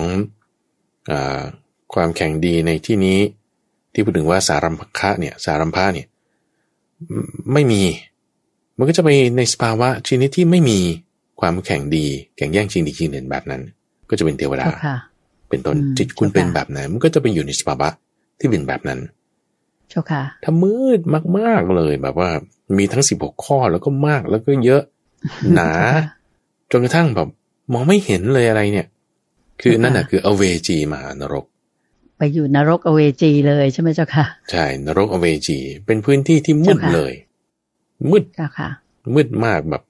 [1.11, 1.13] อ
[1.93, 3.19] ความแข็งดีในที่นี้
[3.93, 6.07] ที่พูดถึงว่าสารัมภะเนี่ยสารัมภะเนี่ย
[7.53, 7.81] ไม่มี
[8.77, 10.79] มันก็จะไปในสภาวะชนิดที่ไม่มี
[11.41, 12.05] ความแข็งดี
[12.37, 13.61] แข่งแย่งชิงดีชิงเด่นแบบนั้น
[14.09, 14.67] ก็จะเป็นเทวดา
[15.49, 17.89] เป็นต้นจิตคุณเป็นแบบนั้นมันก็จะไปอยู่ในสภาวะ
[18.39, 18.99] ที่เป็นแบบนั้น
[20.43, 20.99] ถ้ามืด
[21.37, 22.29] มากๆเลยแบบว่า
[22.77, 24.81] มีทั้งสิบหกข้อแล้วก็มากแล้วก็เยอะ
[25.53, 25.71] หนา
[26.71, 27.27] จนกระทั่งแบบ
[27.73, 28.87] มองไม่เห็นเลยอะไรเนี่ย
[29.61, 31.45] คือนั่นแหะคืออเวจีมหานรก
[32.23, 37.13] ไปอยู่นรกอเวจีเลยใช่ไหมเจ้าค่ะ ใช่นรกอเวจี เป็นพื้นที่ที่มืดเลย
[38.11, 38.25] มืด
[38.57, 38.69] ค่ะ
[39.15, 39.83] มืดมากแบบ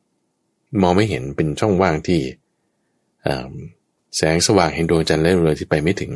[0.82, 2.20] มองไม่เห็นเป็นช่องว่างที่
[4.16, 6.12] แสงสว่างเห็นดวงจันทร์และดวงที่ไปไม่ถึง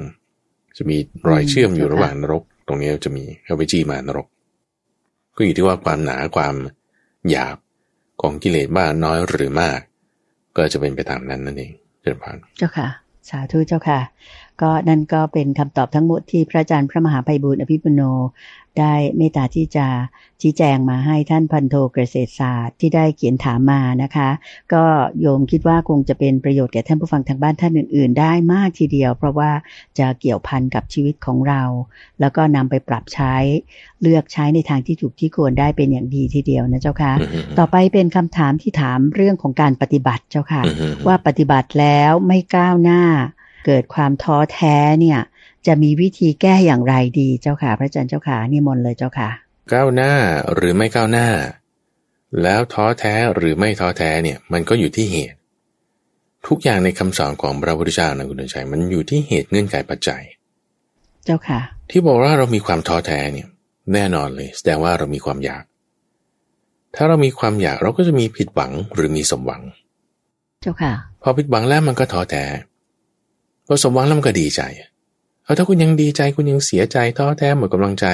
[0.77, 0.97] จะมี
[1.29, 4.27] รอยเชื่อมอยู่ระหว่างนรก ตรงนี้จะมีอเวจีมานรก
[5.35, 6.55] ก็อยู่ที่ว่าความหนาความ
[7.29, 7.57] หยาบ
[8.21, 9.79] ของกิเลสมากน้อยหรือมาก
[10.55, 12.87] ก็จะเป็นไปตามนั้นนั่นเองเจริญพรเจ้าค่ะ
[13.29, 13.99] สาธุเจ้าค่ะ
[14.61, 18.01] ก็นั่นก็เป็นคำตอบทั้งหมดที่พระอาจารย์พระมหาภัยบุญอภิปุโน
[18.79, 19.87] ได้เมตตาที่จะ
[20.41, 24.29] ชี้แจงมาให้ท่านพันโทเกษตรศาสตร์ที่ได้เขียนถามมานะคะ
[24.73, 24.83] ก็
[25.21, 29.51] โยมคิดว่าคงจะเป็นประโยชน์แก่ท่านผู้ฟังทางบ้านท่านอื่น ๆ ได้มากทีเดียว เพราะว่า
[29.99, 31.61] จะเกี่ยวพันกับชีวิตของเรา
[32.19, 33.35] แล้วก็นำไปปรับใช้
[34.01, 37.13] เลือกใช้ในทางที่ถูกที่ควรได้เป็นอย่างดีทีเดียวนะเจ้าค่ะ
[37.57, 40.61] ต่อไปเป็นคำถามที่ถามเรื่องของการปฏิบัติเจ้าค่ะ
[41.07, 43.01] ว่าปฏิบัติแล้วไม่ก้าวหน้า
[43.65, 45.19] เกิดความท้อแท้เนี่ย
[45.67, 49.29] จะมีวิธีแก้อย่างไรดีเจ้าค่ะ พระอาจารย์เจ้าค่ะนิมนต์เลยเจ้าค่ะ
[49.71, 50.13] ก้าวหน้า
[50.55, 51.27] หรือไม่ก้าวหน้า
[52.43, 55.37] แล้วท้อแท้หรือไม่ท้อแท้เนี่ยมันก็อยู่ที่เหตุ
[56.47, 60.23] ทุกอย่างในคำสอนของพระพุทธเจ้านะคุณชัยมันอยู่ที่เหตุเงื่อนไขปัจจัย
[61.25, 61.59] เจ้าค่ะ
[61.89, 63.47] ที่บอกว่าเรามีความท้อแท้เนี่ย
[63.93, 65.63] แน่นอนเลยแสดงว่าเรามีความอยาก
[66.95, 69.61] ถ้าเรามีความอยากเราก็จะมีผิดหวังหรือมีสมหวัง
[70.61, 72.43] เจ้าค่ะ พอผิดหวังแล้วมันก็ท้อแท้
[73.67, 74.61] พอสมหวังแล้วมันก็ดีใจ
[75.43, 78.05] เอาถ้าคุณยังดีใจคุณยังเสียใจท้อแท้หมดกำลังใจ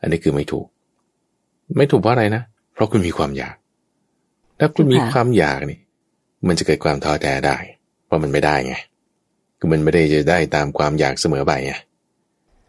[0.00, 0.66] อันนี้คือไม่ถูก
[1.78, 2.42] ไม่ถูกเพราะอะไรนะ
[2.74, 3.54] เพราะคุณมีความอยาก
[4.58, 5.78] ถ้าคุณมีความอยากนี่
[6.46, 7.56] มันจะเกิดความท้อแท้ได้
[8.06, 8.74] เพราะมันไม่ได้ไง
[9.58, 11.72] คือมันไม่ได้จะได้ตามความอยากเสมอไปไง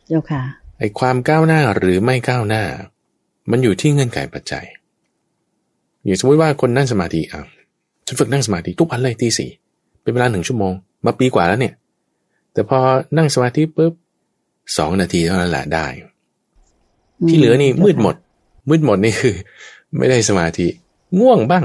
[0.07, 0.41] เจ้าค่ะ
[0.79, 2.63] ไอ้ความก้าวหน้าหรือไม่ก้าวหน้า
[3.51, 4.65] มันอยู่ที่เงื่อนไขปัจจัย
[6.03, 7.41] อย่างสมมติว่าคนนั่งสมาธิอะ
[8.05, 9.49] ฉันฝึกนั่งสมาธิทุกวันเลยที่สี่
[10.01, 10.73] เป็นเวลาหนึ่งชั่วโมง
[11.05, 11.73] มาปีกว่าแล้วเนี่ย
[12.55, 12.79] แต่พอ
[13.17, 13.93] นั่งสมาธิปุ๊บ
[14.77, 15.85] สองนาทีเท่านั้นแหละได้
[17.27, 18.15] ที่เหลือนี่มืดหมด
[18.69, 19.35] มืดหมดนี่คือ
[19.97, 20.67] ไม่ได้สมาธิ
[21.19, 21.63] ง่วงบ้าง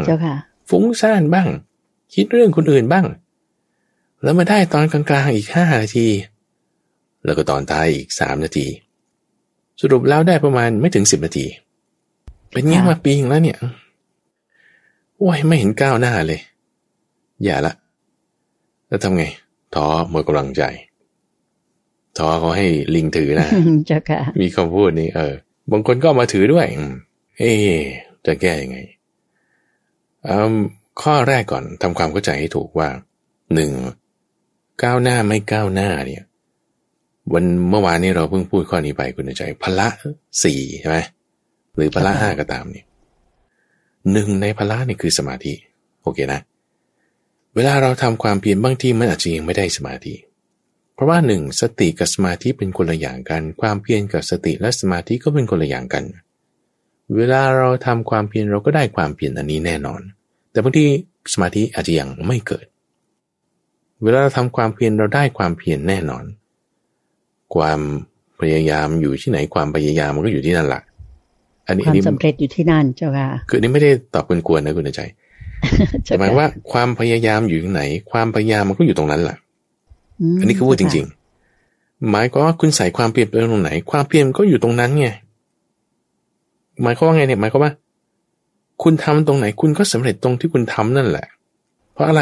[0.70, 1.49] ฟุ้งซ่านบ้าง
[2.14, 3.07] คิดเรื่องคนอื่นบ้าง
[4.22, 6.07] แล้วมาได้ตอนกลางๆอีกห้านาที
[7.24, 8.66] แล้วก็ตอนท้ายอีกสามนาที
[9.80, 11.47] สรุปแล้วได้ประมาณไม่ถึงสิบนาที
[12.53, 13.59] เป็นเงี้ยมาปีแล้วเนี่ย
[15.18, 16.41] โอ้ยไม่เห็นก้าวหน้าเลย
[17.45, 17.74] อย่าละ
[18.88, 19.24] แล้วทำไง
[19.74, 20.62] ท้อหมดกำลังใจ
[22.18, 23.48] ท้อเขาให้ลิงถือนะ
[23.90, 25.34] จ้าค่ะมีคำพูดนี้เออ
[25.70, 26.66] บางคนก็มาถือด้วย
[27.38, 27.52] เอ๊
[28.26, 28.78] จะแก้ยังไง
[31.02, 32.88] ข้อแรกก่อนทำความเข้าใจให้ถูกว่า
[33.54, 33.70] หนึ่ง
[34.82, 36.24] ก้าวหน้าไม่ก้าวหน้าเนี่ย
[37.32, 39.88] วันเมื่อวานนี้เราเพิ่งพูดข้อนี้ไปคุณใจพละ
[40.44, 40.98] สี่ใช่ไหม
[41.76, 42.84] หรือพละห้าก็ตามนี่
[44.12, 45.52] หนึ่งในพละนี่คือสมาธิ
[46.02, 46.40] โอเคนะ
[47.55, 50.14] เวลาเราทำความเพียรบางทีมันอาจจะยังไม่ได้สมาธิ
[50.94, 56.05] เพราะว่าหนึ่งสติกับสมาธิเป็นคนละอย่างกัน ความเพียรกับสติและสมาธิก็เป็นคนละอย่างกัน
[57.16, 60.01] เวลาเราทำความเพียรเราก็ได้ความเพียรอันนี้แน่นอน
[60.53, 60.84] แต่บางที
[61.32, 62.66] สมาธิอาจจะยังไม่เกิด
[64.03, 66.24] เวลาเราทำความเพียรเราได้ความเพียรแน่นอน
[67.55, 67.80] ความ
[68.40, 70.82] พยายามอยู่ที่ไหนความพยายามมันก็อยู่ที่นั่นแหละ
[71.66, 75.03] อันนี้ความสำเร็จอยู่ที่นั่นเจ้าค่ะ คือนี่ไม่ได้ตอบกวนๆนะคุณใจ
[76.04, 79.36] แต่หมายว่าความพยายามอยู่ที่ไหน ความพยายามมันก็อยู่ตรงนั้นแหละ
[80.40, 81.04] อันนี้คือพูดจริง
[81.56, 85.08] ๆ หมายก็ว่าคุณใส่ความเปลี่ยนไปตรงไหน ความเปลี่ยนก็อยู่ตรงนั้นไง
[86.82, 87.72] หมายความว่าไงเนี่ยหมายความว่า
[88.82, 91.26] คุณทำตรงไหน คุณก็สำเร็จตรงที่คุณทำนั่นแหละ
[91.92, 92.20] เพราะอะไร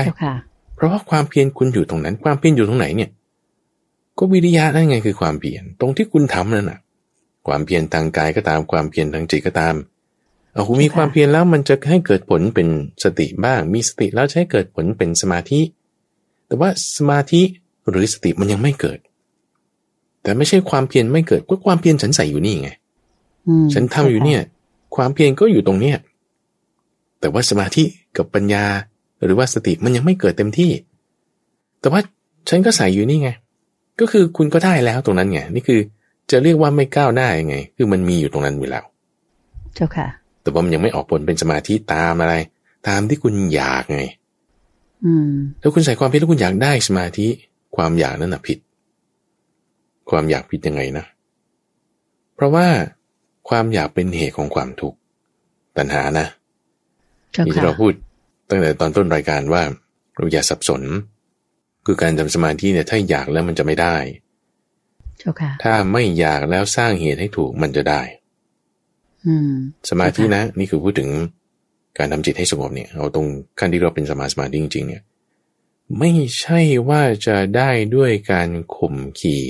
[0.74, 3.10] เพราะว่าความเพียรคุณอยู่ตรงนั้น ความเพียรอยู่ตรงไหนเนี่ย
[4.18, 6.78] ก็วิริยะนั่นไงคือความเพียรตรงที่คุณทำนั่นแหะ
[7.46, 9.97] ความเพียรทางกายก็ตามความเพียรทางจิตก็ตามเอา
[10.66, 12.68] คุณมีความเพียรแล้วมันจะให้เกิดผลเป็น
[13.04, 15.60] สติบ้าง มีสติแล้วจะให้เกิดผลเป็นสมาธิ
[16.46, 17.42] แต่ว่าสมาธิ
[17.88, 18.98] หรือสติมันยังไม่เกิด
[20.22, 22.70] แต่ไม่ใช่ความเพียรไม่เกิดก็ความเพียรฉันใส่อยู่นี่ไง
[23.74, 24.40] ฉันทำอยู่เนี่ย
[24.96, 25.96] ความเพียรก็อยู่ตรงเนี้ย
[27.20, 27.84] แต่ว่าสมาธิ
[28.16, 28.64] กับปัญญา
[29.24, 30.70] หรือว่าสติมันยังไม่เกิดเต็มที่
[31.80, 32.00] แต่ว่า
[32.48, 33.30] ฉันก็ใส่อยู่นี่ไง
[34.00, 35.80] ก็คือคุณก็ได้แล้วตรงนั้นไงนี่คือ
[36.30, 38.84] จะเรียกว่าไม่ก้าวหน้ายังไง คือมันมีอยู่ตรงนั้นอยู่แล้ว
[39.74, 40.08] เจ้าค่ะ
[40.48, 42.34] แต่ว่ามันยังไม่ออกผลเป็นสมาธิตามอะไร
[42.88, 44.00] ตามที่คุณอยากไง
[45.04, 45.30] อืม
[45.60, 47.26] ถ้าคุณใส่ความเพียรแล้วคุณอยากได้สมาธิ
[47.76, 48.58] ความอยากนั้นน่ะผิด
[50.10, 51.04] ความอยากผิดยังไงนะ
[52.34, 52.66] เพราะว่า
[53.48, 54.98] ความอยากเป็นเหตุของความทุกข์
[55.76, 56.26] ตัณหานะ
[57.46, 57.92] ที่เราพูด
[58.50, 59.62] ตั้งแต่ตอนต้นรายการว่า
[60.16, 60.82] เราอย่าสับสน
[61.86, 63.96] คือการทำสมาธิเนี่ยถ้าอยากแล้วมันจะไม่ได้
[65.64, 68.02] ถ้าไม่อยากแล้วสร้างเหตุให้ถูกมันจะได้
[69.90, 71.10] สมาธินะ นี่คือพูดถึง
[71.98, 73.26] การทำจิตให้สงบเนี่ยเอาตรง
[73.58, 75.02] ขั้นที่เราเป็นสมาสมาธิจริง ๆ เนี่ย
[75.98, 79.44] ไม่ใช่ว่าจะได้ด้วยการข่มขี่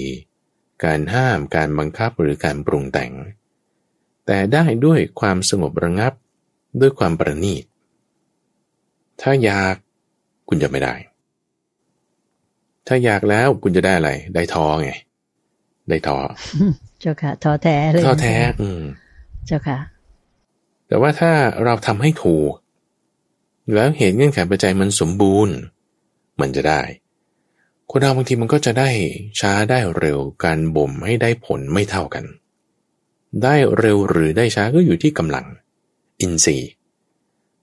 [0.85, 3.13] การห้ามการบังคับหรือการปรุงแต่ง
[4.27, 6.13] แต่ได้ด้วยความสงบระงับ
[6.81, 7.65] ด้วยความประณีต
[9.21, 9.75] ถ้าอยาก
[10.49, 10.95] คุณจะไม่ได้
[12.87, 14.93] ถ้าอยากแล้วคุณจะได้อะไร ได้ท้อไง
[15.89, 16.19] ได้ท้อ
[17.01, 18.83] เจ้าค่ะท้อแท้เลยท้อแท้ อืม
[19.49, 19.79] เจ้าค่ะ
[20.89, 21.33] แต่ว่าถ้า
[21.65, 22.53] เราทำให้ถูก
[23.75, 25.57] แล้วเหตุเงื่อนไขปัจจัยมันสมบูรณ์
[26.41, 26.83] มันจะได้
[27.91, 28.91] คนเราบางทีมันก็จะได้
[29.41, 32.25] ช้าได้เร็วการบ่มให้ได้ผลไม่เท่ากัน
[33.43, 35.47] ได้เร็วหรือได้ช้าก็อยู่ที่กำลัง
[36.21, 36.71] อินทรีย์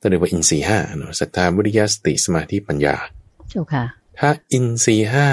[0.09, 2.95] เรียกว่าอินทรีห้าเนาะศรัทธาวิริยสติสมาธิปัญญา
[3.49, 3.86] เจ้าค่ะ
[4.19, 5.27] ถ้าอินทรีห้า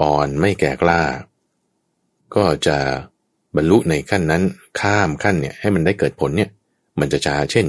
[0.00, 1.02] อ่อนไม่แก่กล้า
[2.34, 2.78] ก็จะ
[3.56, 4.42] บรรลุในขั้นนั้น
[4.80, 6.50] ข้ามขั้นเนี่ยให้มันได้เกิดผลเนี่ย
[7.00, 7.66] มันจะช้าเช่น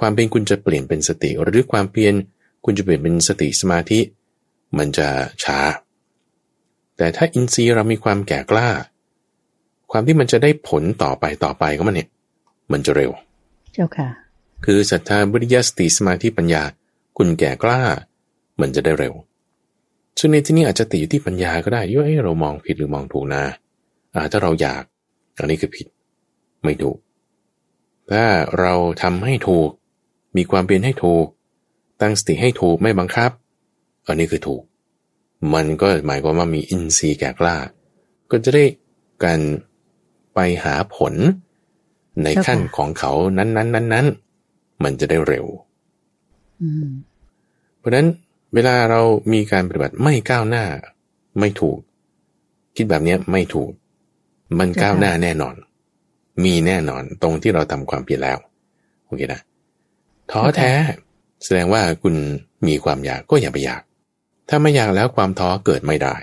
[0.00, 2.14] ความเพียรคุณจะเปลี่ยนเป็นสติ หรือความเพียร
[2.64, 4.00] คุณจะเปลี่ยนเป็นสติสมาธิ
[4.78, 5.08] มันจะ
[5.44, 5.58] ช้า
[6.96, 8.68] แต่ถ้าอินทรีย์เรามีความแก่กล้า
[9.90, 12.08] ความที่มันจะได้ผลต่อไปต่อไปก็มันเนี่ย
[12.72, 13.10] มันจะเร็ว
[13.72, 14.08] เจ้าค่ะ
[14.64, 16.62] คือศรัทธาวิริยสติสมาธิปัญญา
[17.18, 17.82] คุณแก่กล้า
[18.60, 19.14] มันจะได้เร็ว
[20.18, 23.42] ซึ่งในที่นี้อาจจะติอยู่ที่ปัญญาก็ได้ย่อยเรามองผิดหรือมองถูกนะ
[24.14, 24.82] อ่าถ้าเราอยาก
[25.40, 25.86] อันนี้คือผิด
[26.64, 26.98] ไม่ถูก
[28.10, 28.24] ถ้า
[28.60, 29.70] เราทำให้ถูก
[30.36, 31.26] มีความเป็นให้ถูก
[32.00, 33.30] ตั้งสติให้ถูกไม่บังคับ
[34.06, 34.62] อันนี้คือถูก
[35.54, 37.56] มันก็หมายความว่ามีอินทรีย์แก่กล้า
[38.30, 38.64] ก็จะได้
[39.24, 39.40] การ
[40.34, 41.14] ไปหาผล
[42.22, 45.46] ในขั้นของเขานั้นๆๆมันจะได้เร็ว
[47.78, 48.08] เพราะนั้น
[48.54, 49.00] เวลาเรา
[49.32, 50.64] มีการปฏิบัติไม่ก้าวหน้า
[51.38, 51.78] ไม่ถูก
[52.76, 53.70] คิดแบบนี้ไม่ถูก
[54.58, 55.54] มันก้าวหน้าแน่นอน
[56.44, 58.38] มีแน่นอนตรงที่เราทำความเพียรแล้ว
[59.06, 59.40] โอเคนะ
[60.30, 60.72] ท้อแท้
[61.44, 62.14] แสดงว่าคุณ
[62.68, 63.82] มีความอยากก็อย่าไปอยาก
[64.48, 66.16] ถ้าไม่อยากแล้วความท้อเกิดไม่ได้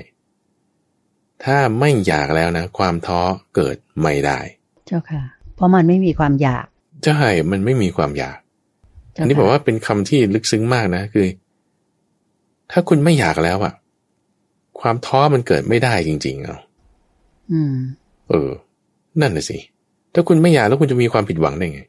[1.43, 3.19] ถ้าไม่อยากแล้วนะ ความท้อ
[3.55, 4.39] เกิดไม่ได้
[4.85, 5.23] เจ้าค่ะ
[5.55, 6.65] เพราะมันไม่มีความอยาก
[7.05, 7.21] ใช่
[7.51, 8.37] มันไม่มีความอยาก
[9.19, 11.27] อันนี้บอกว่าเป็นคำที่ลึกซึ้งมากนะคือ
[12.71, 13.73] ถ้าคุณไม่อยากแล้วอะ
[14.79, 16.57] ความท้อมันเกิดไม่ได้จริง ๆ เอา
[17.51, 17.75] อืม
[18.29, 18.49] เออ
[19.21, 19.57] นั่นน่ะสิ
[20.13, 21.81] ถ้าคุณไม่อยากแล้วคุณจะมีความผิดหวังได้ไง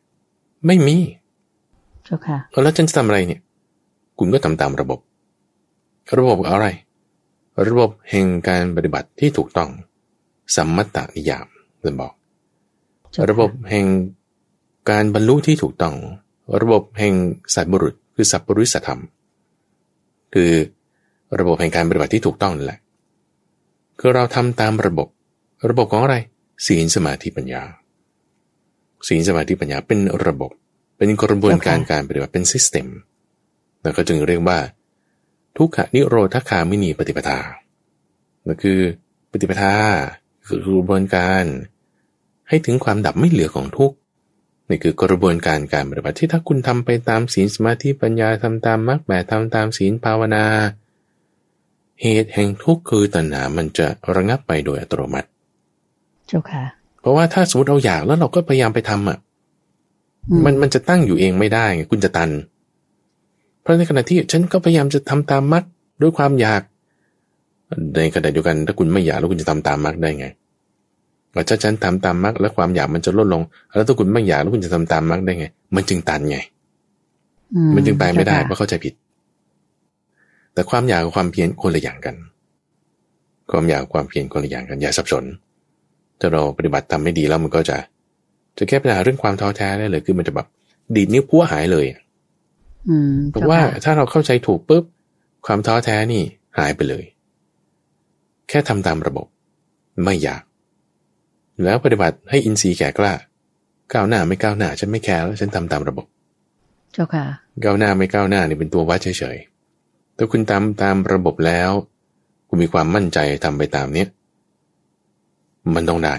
[0.66, 0.96] ไม่มี
[2.04, 3.40] เจ้าค่ะแล้วฉันจะทำอะไรเนี่ย
[4.18, 4.98] คุณก็ทำตามระบบ
[6.18, 6.66] ระบบอะไร
[7.68, 9.70] ระบบแห่งการปฏิบัติที่ถูกต้อง
[10.56, 11.46] สัมมัตตนิยาม
[11.80, 12.12] เรนบอก
[13.30, 13.86] ระบบแห่ง
[14.90, 15.94] การบรรลุที่ถูกต้อง
[16.62, 17.14] ระบบแห่ง
[17.54, 19.00] สัตบุรุษ คือสัพปริสธรรม
[20.34, 20.50] คือ
[21.38, 22.80] ระบบแห่งการปฏิบัติที่ถูกต้องนั่นแหละ
[23.98, 25.08] คือเราทำตามระบบ
[25.68, 26.16] ระบบของอะไร
[26.66, 27.62] ศีลสมาธิปัญญา
[29.08, 30.50] ศีลสมาธิปัญญาเป็นระบบ
[30.98, 32.86] เป็นกระบวนการการปฏิบัติเป็นซิสเต็ม
[33.82, 34.58] แล้วก็จึงเรียกว่า
[35.56, 37.38] ทุกขนิโรธคามินีปฏิปทา
[38.46, 38.80] นั่นคือ
[39.30, 39.74] ปฏิปทา
[40.46, 41.44] คือกระบวนการ
[42.48, 43.92] ให้ถึงความดับไม่เหลือของทุก
[44.68, 50.44] นี่คือกระบวนการการปฏิบัติที่ถ้าคุณทำไปตามศีลสมาธิปัญญาทำตามมรรคแบบทำตามศีลภาวนา
[52.02, 55.28] เหตุแห่งทุกข์คือตัณหามันจะระงับไปโดยอัตโนมัติ
[56.28, 56.62] เจ้าค่ะ
[57.00, 59.18] เพราะว่าถ้าสมมติเราอยากแล้วเราก็พยายามไปทำอะ
[60.44, 62.30] มันมันจะตั้งอยู่เองไม่ได้ไงคุณจะตัน
[63.62, 65.64] เพราะในขณะที่ฉันก็พยายามจะทำตามมรรค
[66.02, 66.62] ด้วยความอยาก
[67.96, 70.26] ในขณะเดียวกัน ถ้าคุณไม่อยากแล้วคุณจะทำตามมรรคได้ไง
[71.34, 73.42] ว่าถ้าฉันทำตามมรรคแล้วความอยากมันจะลดลง
[73.74, 76.38] แล้วถ้าคุณไม่อยากแล้วคุณจะทำตามมรรคได้ไง มันจึงตันไง
[77.74, 78.94] มันจึงไปไม่ได้เพราะเข้าใจผิด
[80.54, 82.14] แต่ความอยากกับความเพียรคนละอย่างกัน
[83.50, 85.24] ความอยากความเพียรคนละอย่างกันอย่าสับสน
[86.20, 87.76] ถ้าเราปฏิบัติทำไม่ดีแล้วมันก็จะ
[88.58, 90.46] จะแก้ปัญหาเรื่องความท้อแท้ได้เลย คือมันจะแบบ
[90.96, 91.86] ดีดนิ้วพัวหายเลย
[93.30, 94.84] เพราะว่าถ้าเราเข้าใจถูกปุ๊บ
[95.46, 96.22] ความท้อแท้นี่
[96.58, 97.04] หายไปเลย
[98.48, 99.26] แค่ทำตามระบบ
[100.04, 100.42] ไม่อยาก
[101.64, 103.12] แล้วปฏิบัติให้อินทรีย์แก่กล้า
[103.92, 106.06] ก้าวหน้าไม่ก้าวหน้าฉันไม่แคร์แล้วฉันทำตามระบบ
[106.92, 107.24] เจ้าค่ะ
[107.64, 111.70] ก้าวหน้าไม่ก้าวหน้านี่เป็นตัววัดเฉยๆถ้าคุณตามตามระบบแล้ว
[112.48, 114.08] คุณมีความมั่นใจทำไปตามเนี้ย
[115.76, 116.14] มันต้องได้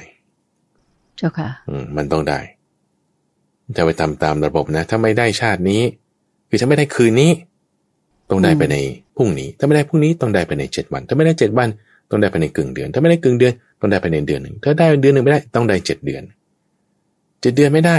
[1.17, 2.39] เจ้าค่ะอืมมันต้องได้
[3.77, 5.81] จะไปทำตามระบบนะ ถ้าไม่ได้ชาตินี้
[6.49, 7.31] คือถ้าไม่ได้คืนนี้
[8.29, 8.77] ต้องได้ไปใน
[9.17, 11.69] พรุ่งนี้ ถ้าไม่ได้พรุ่งนี้ต้องได้ไปในเจ็ดวัน ถ้าไม่ได้เจ็ดวัน
[12.09, 16.23] ต้องได้ไปในกึ่งเดือน ถ้าไม่ได้กึ่งเดือน ต้องได้ภายในเดือนหนึ่งถ้าได้เดือนหนึ่งไม่ได้ต้องได้เจ็ดเดือน
[17.41, 17.97] เจ็ดเดือนไม่ได้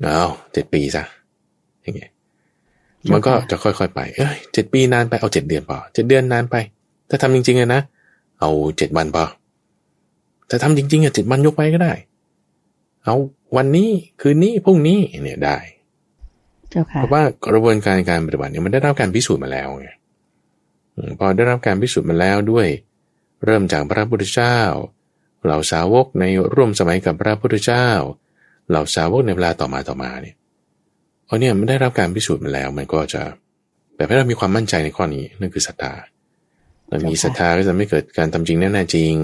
[0.00, 1.04] เอาเจ็ดปีซะ
[1.82, 2.10] อย่างเงี้ย
[3.12, 6.56] มันก็จะค่อยๆไป เอ้ยเจ็ดปีนานไปเอาเจ็ดเดือนพอเจ็ดเดือนนานไป
[7.08, 7.82] ถ้าทำจริงๆนะ
[8.40, 9.24] เอาเจ็ดวันพอ
[10.48, 11.92] ถ้าทำจริงๆอะเจ็ดวันยกไปก็ได้
[13.04, 13.14] เอา
[13.56, 13.90] วันนี้
[14.20, 15.58] คืนนี้พรุ่งนี้เนี่ยได้
[16.96, 19.88] เพราะว่ากระบวนการการปฏิบัติเนี่ยมันได้รับการพิสูจน์มาแล้วไง
[21.18, 22.66] พอได้รับการพิสูจน์มาแล้วด้วย
[23.44, 24.58] เริ่มจากพระพุทธเจ้า
[25.44, 26.24] เหล่าสาวกใน
[26.54, 27.88] ร่วมสมัยกับพระพุทธเจ้า
[28.68, 30.36] เหล่าสาวกในเวลาต่อมาต่อมาเนี่ย
[31.24, 33.22] เพราะเนี่ยมันได้รับการพิสูจน์มาแล้ว มันก็จะ
[33.96, 35.92] แบบให้เรามีความมั่นใจในข้อนี้นั่นคือศรัทธา
[36.88, 39.14] เรามีศรัทธาก็จะไม่เกิดการทำจริงแน่แน่จริง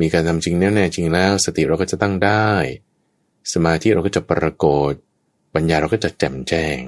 [0.00, 2.50] มีการทำจริงแน่แน่จริงแล้ว สติเราก็จะตั้งได้
[3.52, 4.92] สมาธิเราก็จะปรากฏ
[5.54, 6.78] ปัญญาเราก็จะแจ่มแจ้ง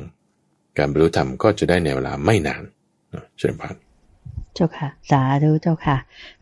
[0.78, 2.62] การบรรลุธรรมก็จะได้ในเวลาไม่นาน
[3.38, 3.76] เชิญพัน
[4.54, 5.96] เจ้าค่ะ สาธุเจ้าค่ะ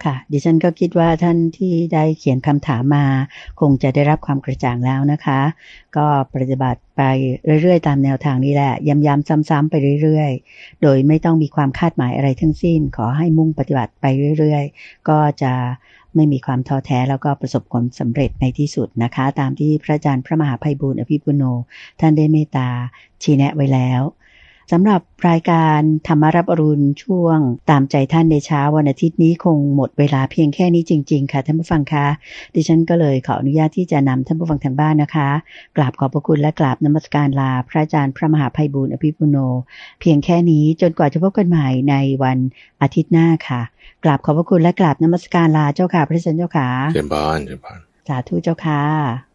[0.04, 3.06] ค่ะ ดิฉันก็คิดว่าท่านที่ได้เขียนคำถามมา
[3.60, 5.40] คงจะได้รับความกระจ่างแล้วนะคะ
[5.96, 7.02] ก็ปฏิบัติไป
[7.62, 14.04] เรื่อยๆ ตามแนวทางนี้แหละ ย้ำๆซ้ำๆไปเรื่อยๆ โดยไม่ต้องมีความคาดหมายอะไรทั้งสิ้น ขอให้มุ่งปฏิบัติไป
[14.38, 15.52] เรื่อยๆ ก็จะ
[16.14, 21.42] ไม่มีความท้อแท้แล้วก็ประสบผลสำเร็จในที่สุดนะคะ ตามที่พระอาจารย์พระมหาภัยบูร์อภิปุโน
[22.00, 22.68] ท่านได้เมตตา
[23.22, 24.02] ชี้แนะไว้แล้ว
[24.70, 27.38] สำหรับรายการธรรมารับอรุณช่วง
[27.70, 32.06] ตามใจท่านในเช้าวันอาทิตย์นี้คงหมดเวลาเพียงแค่นี้จริง ๆ ค่ะท่านผู้ฟังคะ
[32.54, 35.28] ดิฉันก็เลยขออนุญาตที่จะนำท่านผู้ฟังทางบ้านนะคะ
[35.76, 39.36] กราบขอบพระคุณและกราบนมัสการลา พระอาจารย์พระมหาภัยบุญอภิปุโน
[40.00, 42.38] เพียงแค่นี้จนกว่าจะพบกันใหม่ในวัน
[42.82, 43.60] อาทิตย์หน้าค่ะ
[44.04, 49.29] กราบขอบพระคุณและกราบนมัสการลาเจ้าค่ะพระเจ้าค่ะเจริญพรเจริญพรสาธุเจ้าค่ะ